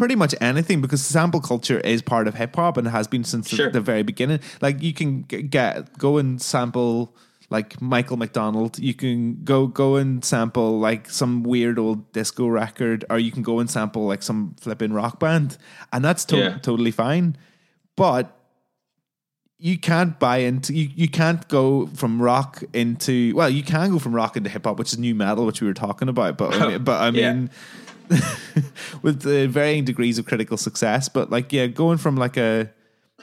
[0.00, 3.50] pretty much anything because sample culture is part of hip hop and has been since
[3.50, 3.70] the- Sure.
[3.70, 4.40] the, very beginning.
[4.62, 7.14] Like you can get go and sample
[7.50, 13.04] like Michael McDonald, you can go go and sample like some weird old disco record,
[13.10, 15.58] or you can go and sample like some flipping rock band,
[15.92, 16.58] and that's to- Yeah.
[16.58, 17.36] totally fine.
[17.96, 18.34] But
[19.58, 23.98] you can't buy into you, you can't go from rock into well you can go
[23.98, 26.54] from rock into hip hop which is new metal which we were talking about but
[26.54, 27.46] I mean, oh, but I Yeah.
[29.02, 32.68] with the varying degrees of critical success but like yeah going from like a,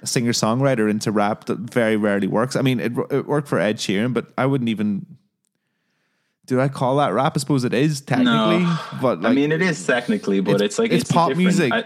[0.02, 3.60] a singer songwriter into rap that very rarely works I mean it, it worked for
[3.60, 5.06] Ed Sheeran but I wouldn't even
[6.46, 8.78] do I call that rap I suppose it is technically No.
[9.02, 11.74] but like I mean, it is technically, but It's- it's, like it's pop music.
[11.74, 11.86] I-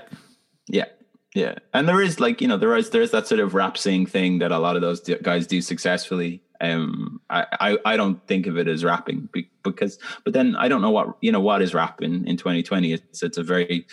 [0.68, 0.86] yeah,
[1.34, 4.06] yeah, and there is like you know there is there's that sort of rap sing
[4.06, 6.44] thing that a lot of those guys do successfully.
[6.62, 9.28] Um, I, I I don't think of it as rapping
[9.64, 12.94] because, but then I don't know what you know what is rapping in 2020.
[12.94, 13.88] It's it's a very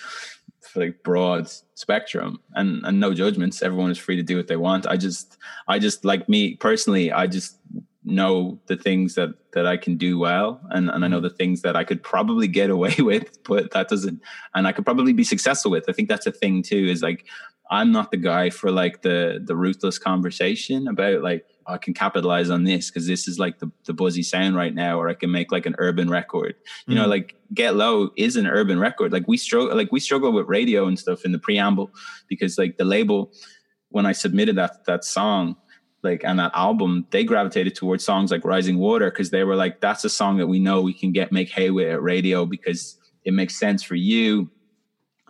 [0.77, 3.62] like broad spectrum and and no judgments.
[3.62, 4.87] Everyone is free to do what they want.
[4.87, 7.11] I just I just like me personally.
[7.11, 7.59] I just
[8.05, 11.62] know the things that that I can do well and, and I know the things
[11.62, 14.21] that I could probably get away with, but that doesn't
[14.55, 15.85] and I could probably be successful with.
[15.89, 17.27] I think that's a thing too, is like
[17.71, 22.49] I'm not the guy for like the the ruthless conversation about like, I can capitalize
[22.51, 25.31] on this because this is like the, the buzzy sound right now, or I can
[25.31, 26.55] make like an urban record.
[26.87, 27.11] You know, Mm.
[27.11, 29.12] like Get Low is an urban record.
[29.12, 31.91] Like we struggle, like we struggle with radio and stuff in the preamble
[32.27, 33.33] because like the label,
[33.91, 35.57] when I submitted that that song,
[36.03, 39.81] like and that album, they gravitated towards songs like Rising Water because they were like,
[39.81, 42.97] that's a song that we know we can get make hay with at radio because
[43.25, 44.51] it makes sense for you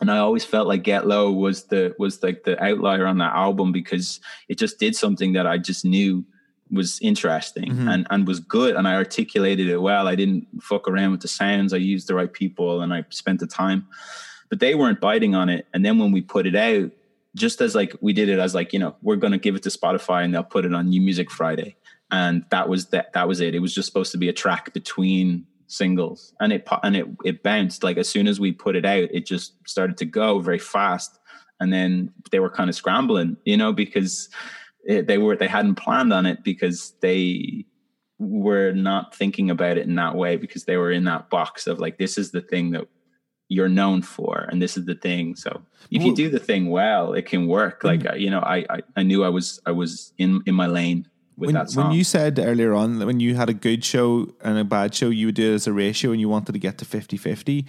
[0.00, 3.34] and I always felt like Get Low was the was like the outlier on that
[3.34, 6.24] album because it just did something that I just knew
[6.70, 7.92] was interesting Mhm.
[7.92, 10.06] and and was good and I articulated it well.
[10.06, 11.72] I didn't fuck around with the sounds.
[11.72, 13.86] I used the right people and I spent the time.
[14.50, 15.66] But they weren't biting on it.
[15.74, 16.90] And then when we put it out,
[17.36, 19.68] just as like we did it as like, you know, we're gonna give it to
[19.68, 21.76] Spotify and they'll put it on New Music Friday.
[22.10, 23.54] And that was that that was it.
[23.54, 27.42] It was just supposed to be a track between singles and it and it it
[27.42, 27.84] bounced.
[27.84, 31.18] Like as soon as we put it out it just started to go very fast
[31.60, 34.28] and then they were kind of scrambling you know because
[34.84, 37.64] it, they were they hadn't planned on it because they
[38.18, 41.78] were not thinking about it in that way because they were in that box of
[41.78, 42.86] like this is the thing that
[43.48, 45.34] you're known for and this is the thing.
[45.34, 47.84] So if you do the thing well it can work.
[47.84, 50.66] Like uh, you know I, I i knew i was i was in in my
[50.66, 51.08] lane
[51.38, 54.64] when, when you said earlier on that when you had a good show and a
[54.64, 56.84] bad show, you would do it as a ratio and you wanted to get to
[56.84, 57.64] 50 50.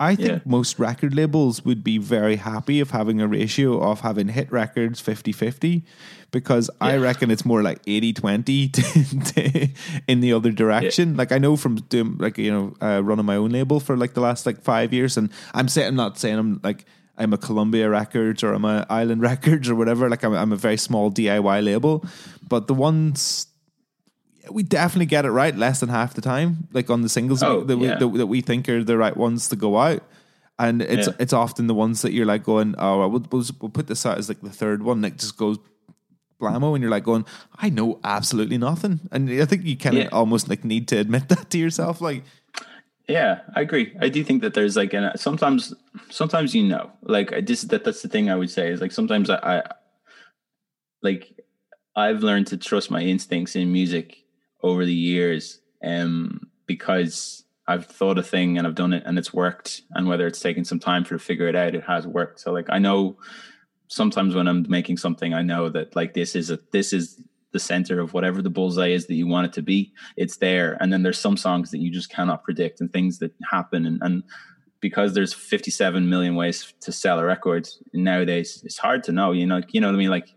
[0.00, 0.38] I think Yeah.
[0.46, 4.98] most record labels would be very happy of having a ratio of having hit records
[5.00, 5.84] 50 50
[6.30, 8.70] because I reckon it's more like 80 20
[10.08, 11.16] in the other direction.
[11.16, 14.14] Like I know from doing, like, you know, uh, running my own label for like
[14.14, 16.84] the last like five years, and I'm saying, I'm not saying I'm like,
[17.20, 20.08] I'm a Columbia Records or I'm a Island Records or whatever.
[20.08, 22.04] Like I'm, I'm a very small DIY label,
[22.48, 23.46] but the ones
[24.50, 26.66] we definitely get it right less than half the time.
[26.72, 27.98] Like on the singles Oh, that, we, yeah.
[27.98, 30.02] that, that we think are the right ones to go out,
[30.58, 31.14] and it's Yeah.
[31.20, 34.18] it's often the ones that you're like going, oh, well, we'll, we'll, put this out
[34.18, 35.58] as like the third one that just goes
[36.40, 40.04] blammo, and you're like going, I know absolutely nothing, and I think you kind of
[40.04, 40.08] Yeah.
[40.10, 42.24] almost like need to admit that to yourself, like.
[43.10, 43.92] Yeah, I agree.
[44.00, 45.74] I do think that there's like, and sometimes,
[46.10, 48.92] sometimes you know, like I just that that's the thing I would say is like
[48.92, 49.62] sometimes I, I
[51.02, 51.40] like
[51.96, 54.18] I've learned to trust my instincts in music
[54.62, 59.34] over the years, um, because I've thought a thing and I've done it and it's
[59.34, 62.38] worked, and whether it's taken some time for to figure it out, it has worked.
[62.38, 63.16] So like I know
[63.88, 67.20] sometimes when I'm making something, I know that like this is a this is
[67.52, 69.92] the center of whatever the bullseye is that you want it to be.
[70.16, 73.32] It's there, and then there's some songs that you just cannot predict and things that
[73.50, 74.22] happen, and and
[74.80, 79.32] because there's 57 million ways to sell a record nowadays, it's hard to know.
[79.32, 80.08] You know, you know what I mean?
[80.10, 80.28] Like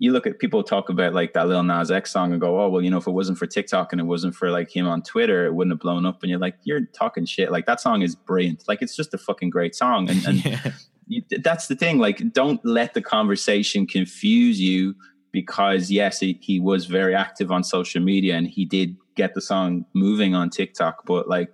[0.00, 2.68] you look at people talk about like that Lil Nas X song and go, oh
[2.68, 5.02] well, you know, if it wasn't for TikTok and it wasn't for like him on
[5.02, 6.22] Twitter, it wouldn't have blown up.
[6.22, 7.50] And you're like, you're talking shit.
[7.50, 8.62] Like that song is brilliant.
[8.68, 10.08] Like it's just a fucking great song.
[10.08, 10.70] And, and Yeah.
[11.08, 11.98] you, that's the thing.
[11.98, 14.94] Like, don't let the conversation confuse you
[15.40, 19.40] because yes, he, he was very active on social media and he did get the
[19.52, 20.94] song moving on TikTok.
[21.06, 21.52] But like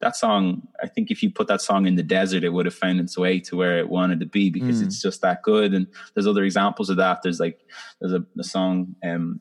[0.00, 0.42] that song,
[0.84, 3.16] I think if you put that song in the desert, it would have found its
[3.18, 4.86] way to where it wanted to be because Mm.
[4.86, 5.74] it's just that good.
[5.74, 7.16] And there's other examples of that.
[7.22, 7.58] There's like
[7.98, 9.40] there's a, a song um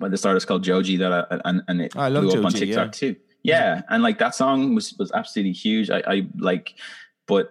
[0.00, 2.52] by this artist called Joji that I, and and it I love blew up on
[2.52, 3.00] TikTok yeah.
[3.00, 3.16] too.
[3.42, 5.90] Yeah, and like that song was was absolutely huge.
[5.90, 6.74] I, I like,
[7.26, 7.46] but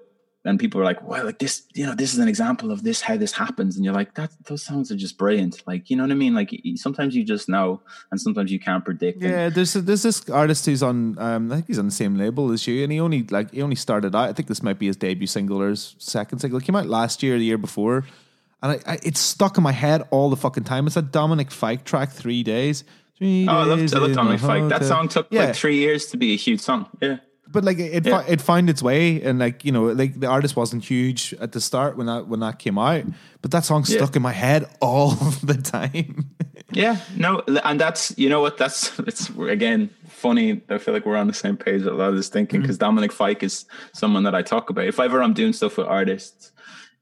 [0.45, 3.01] and people were like, "Well, like this, you know, this is an example of this
[3.01, 6.03] how this happens," and you're like, "That those songs are just brilliant." Like, you know
[6.03, 6.33] what I mean?
[6.33, 7.81] Like sometimes you just know,
[8.11, 9.21] and sometimes you can't predict.
[9.21, 11.17] And- Yeah, there's there's this artist who's on.
[11.19, 13.61] Um, I think he's on the same label as you, and he only like he
[13.61, 14.29] only started out.
[14.29, 16.59] I think this might be his debut single or his second single.
[16.59, 18.05] It came out last year, or the year before,
[18.63, 20.87] and I, I it's stuck in my head all the fucking time.
[20.87, 22.83] It's a Dominic Fike track, Three Days.
[23.17, 24.69] Three Oh, I love, I love Dominic Fike.
[24.69, 25.47] That song took Yeah.
[25.47, 26.87] like three years to be a huge song.
[27.01, 27.17] Yeah.
[27.51, 28.23] But like it, Yeah.
[28.27, 31.61] it found its way, and like you know, like the artist wasn't huge at the
[31.61, 33.03] start when that when that came out,
[33.41, 33.97] but that song Yeah.
[33.97, 35.09] stuck in my head all
[35.43, 36.29] the time.
[36.71, 40.61] Yeah, no, and that's you know what that's it's again funny.
[40.69, 42.77] I feel like we're on the same page with a lot of this thinking because
[42.77, 44.85] Dominic Fike is someone that I talk about.
[44.85, 46.51] If ever I'm doing stuff with artists,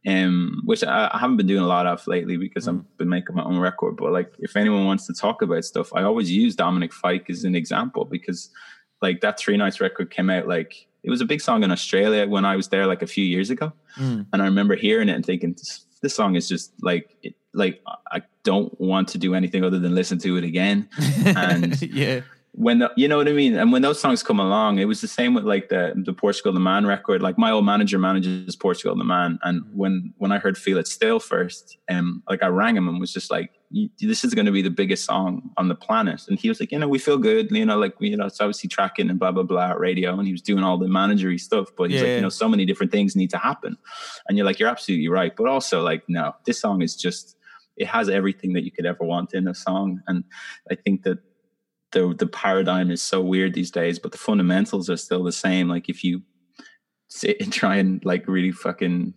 [0.08, 3.36] um, which I, I haven't been doing a lot of lately because I've been making
[3.36, 3.98] my own record.
[3.98, 7.44] But like, if anyone wants to talk about stuff, I always use Dominic Fike as
[7.44, 8.50] an example because
[9.02, 12.28] like that Three Nights record came out like it was a big song in Australia
[12.28, 15.26] when I was there like a few years ago, and I remember hearing it and
[15.26, 17.82] thinking this, this song is just like it, like
[18.12, 20.88] I don't want to do anything other than listen to it again.
[21.26, 22.22] And yeah,
[22.52, 25.00] when the, you know what I mean, and when those songs come along, it was
[25.02, 27.22] the same with like the the Portugal the Man record.
[27.22, 30.88] Like my old manager manages Portugal the Man, and when when I heard Feel It
[30.88, 33.57] Still first, um, like I rang him and was just like, "You-
[34.00, 36.72] "This is going to be the biggest song on the planet," and he was like,
[36.72, 39.32] "You know, we feel good, you know, like you know, it's obviously tracking and blah
[39.32, 42.16] blah blah radio," and he was doing all the managery stuff, but he's like, Yeah.
[42.16, 43.78] you know, so many different things need to happen,
[44.28, 47.36] and you're like, you're absolutely right, but also like, no, this song is just
[47.78, 50.02] it has everything that you could ever want in a song.
[50.08, 50.24] And
[50.72, 51.20] I think that
[51.92, 55.70] the the paradigm is so weird these days, but the fundamentals are still the same.
[55.70, 56.22] Like if you
[57.10, 59.14] sit and try and like really fucking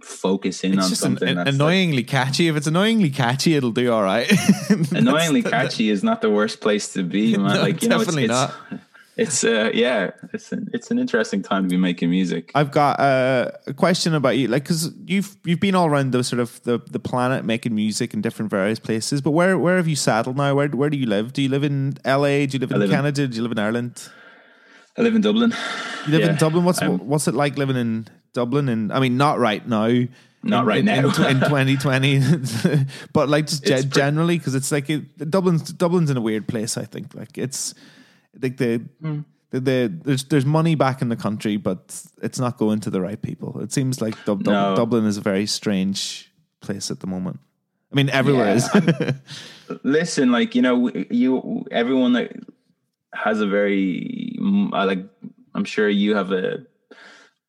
[0.00, 2.48] focus in It's on just something an- that's like, annoyingly catchy.
[2.48, 4.30] If it's annoyingly catchy, it'll do all right.
[4.92, 7.54] annoyingly catchy is not the worst place to be, man.
[7.54, 8.54] No, like you know, it's, definitely it's, not.
[9.18, 12.52] It's uh, yeah, it's an it's an interesting time to be making music.
[12.54, 16.22] I've got uh, a question about you, like because you've you've been all around the
[16.22, 19.20] sort of the, the planet making music in different various places.
[19.20, 20.54] But where where have you settled now?
[20.54, 21.32] Where where do you live?
[21.32, 22.46] Do you live in L.A.?
[22.46, 23.26] Do you live in live in- Canada?
[23.26, 24.08] Do you live in Ireland?
[24.96, 25.52] I live in Dublin.
[26.06, 26.64] You live in Dublin.
[26.64, 28.68] What's I'm- what's it like living in Dublin?
[28.68, 29.88] And I mean, not right now.
[30.42, 30.98] Not in- right in, now.
[30.98, 32.20] in, in 2020,
[33.12, 36.76] but like just ge- generally because it's like it, Dublin's Dublin's in a weird place.
[36.76, 37.74] I think like it's
[38.40, 38.78] like the.
[39.00, 39.20] Hmm.
[39.50, 43.00] The, the there's there's money back in the country, but it's not going to the
[43.00, 43.60] right people.
[43.62, 44.76] It seems like Dub, Dub- No.
[44.76, 47.40] Dublin is a very strange place at the moment.
[47.90, 49.14] I mean, everywhere Yeah, is.
[49.84, 52.32] Listen, like you know, you everyone that
[53.14, 55.06] has a very mm, uh, like
[55.54, 56.66] I'm sure you have a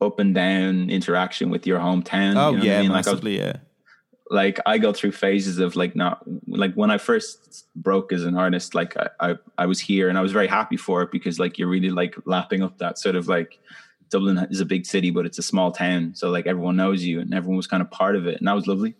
[0.00, 2.36] up and down interaction with your hometown.
[2.36, 2.90] oh you know what I yeah, mean?
[2.90, 3.38] Like, I was- massively.
[3.38, 3.56] yeah.
[4.30, 8.36] like I go through phases of like not like when I first broke as an
[8.36, 11.38] artist, like I, I I was here and I was very happy for it because
[11.38, 13.58] like you're really like lapping up that sort of like
[14.08, 16.12] Dublin is a big city, but it's a small town.
[16.16, 18.38] So like everyone knows you and everyone was kind of part of it.
[18.38, 18.96] And that was lovely.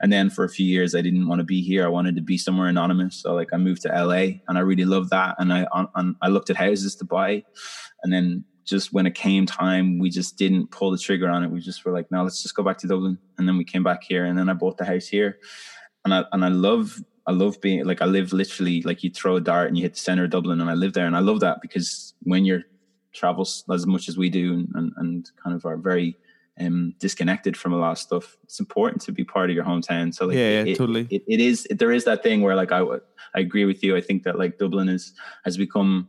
[0.00, 1.84] And then for a few years I didn't want to be here.
[1.84, 3.16] I wanted to be somewhere anonymous.
[3.16, 5.36] So like I moved to LA and I really loved that.
[5.38, 7.44] And I on, on I looked at houses to buy
[8.02, 11.50] and then just when it came time, we just didn't pull the trigger on it.
[11.50, 13.18] We just were like, no, let's just go back to Dublin.
[13.38, 15.38] And then we came back here, and then I bought the house here.
[16.04, 19.36] And I and I love I love being like I live literally like you throw
[19.36, 21.20] a dart and you hit the center of Dublin, and I live there, and I
[21.20, 22.62] love that because when you're
[23.12, 26.16] travels as much as we do, and and, and kind of are very
[26.60, 30.14] um disconnected from a lot of stuff, it's important to be part of your hometown.
[30.14, 31.06] So like, Yeah, yeah, it- totally.
[31.10, 32.80] It, it is there is that thing where like I
[33.34, 33.96] I agree with you.
[33.96, 35.12] I think that like Dublin is
[35.44, 36.08] has become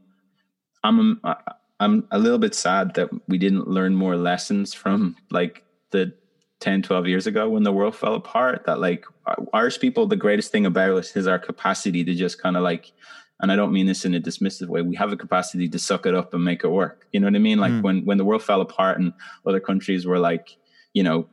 [0.84, 1.38] I'm I-
[1.80, 6.14] I'm a little bit sad that we didn't learn more lessons from like the
[6.60, 9.06] 10 12 years ago when the world fell apart that like
[9.54, 12.92] Irish people the greatest thing about us is our capacity to just kind of like
[13.40, 16.06] and I don't mean this in a dismissive way we have a capacity to suck
[16.06, 17.08] it up and make it work.
[17.14, 17.60] You know what I mean?
[17.60, 17.82] Like Mm.
[17.84, 19.14] when when the world fell apart and
[19.46, 20.58] other countries were like
[20.94, 21.28] you know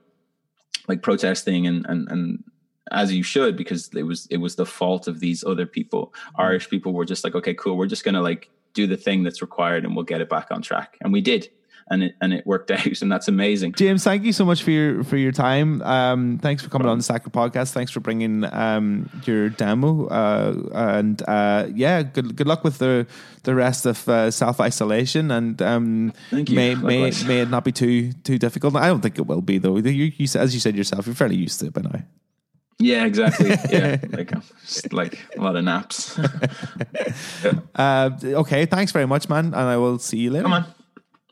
[0.87, 2.45] like protesting and and and
[2.93, 6.15] as you should because it was it was the fault of these other people.
[6.39, 9.43] Irish people were just like okay cool we're just gonna like do the thing that's
[9.43, 11.49] required and we'll get it back on track and we did
[11.89, 14.71] and it and it worked out and that's amazing James, thank you so much for
[14.71, 15.83] your for your time.
[15.83, 17.73] Um, thanks for coming on the Sacred Podcast.
[17.73, 20.07] Thanks for bringing um, your demo.
[20.07, 23.07] Uh, and uh, yeah, good good luck with the
[23.45, 25.31] the rest of uh, self isolation.
[25.31, 26.57] And um, Thank you.
[26.57, 28.77] may may may it not be too too difficult.
[28.77, 29.77] I don't think it will be though.
[29.77, 32.03] You, you as you said yourself, you're fairly used to it by now.
[32.79, 34.41] Yeah exactly yeah like uh,
[34.93, 36.19] like a lot of naps
[37.75, 39.47] Uh, okay, thanks very much, man.
[39.47, 40.45] And I will see you later.
[40.45, 40.65] come on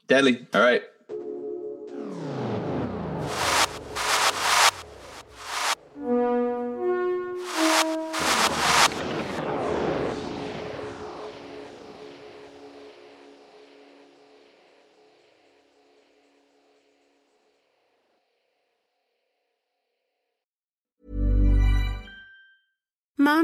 [0.07, 0.83] deadly all right
[23.35, 23.44] Tom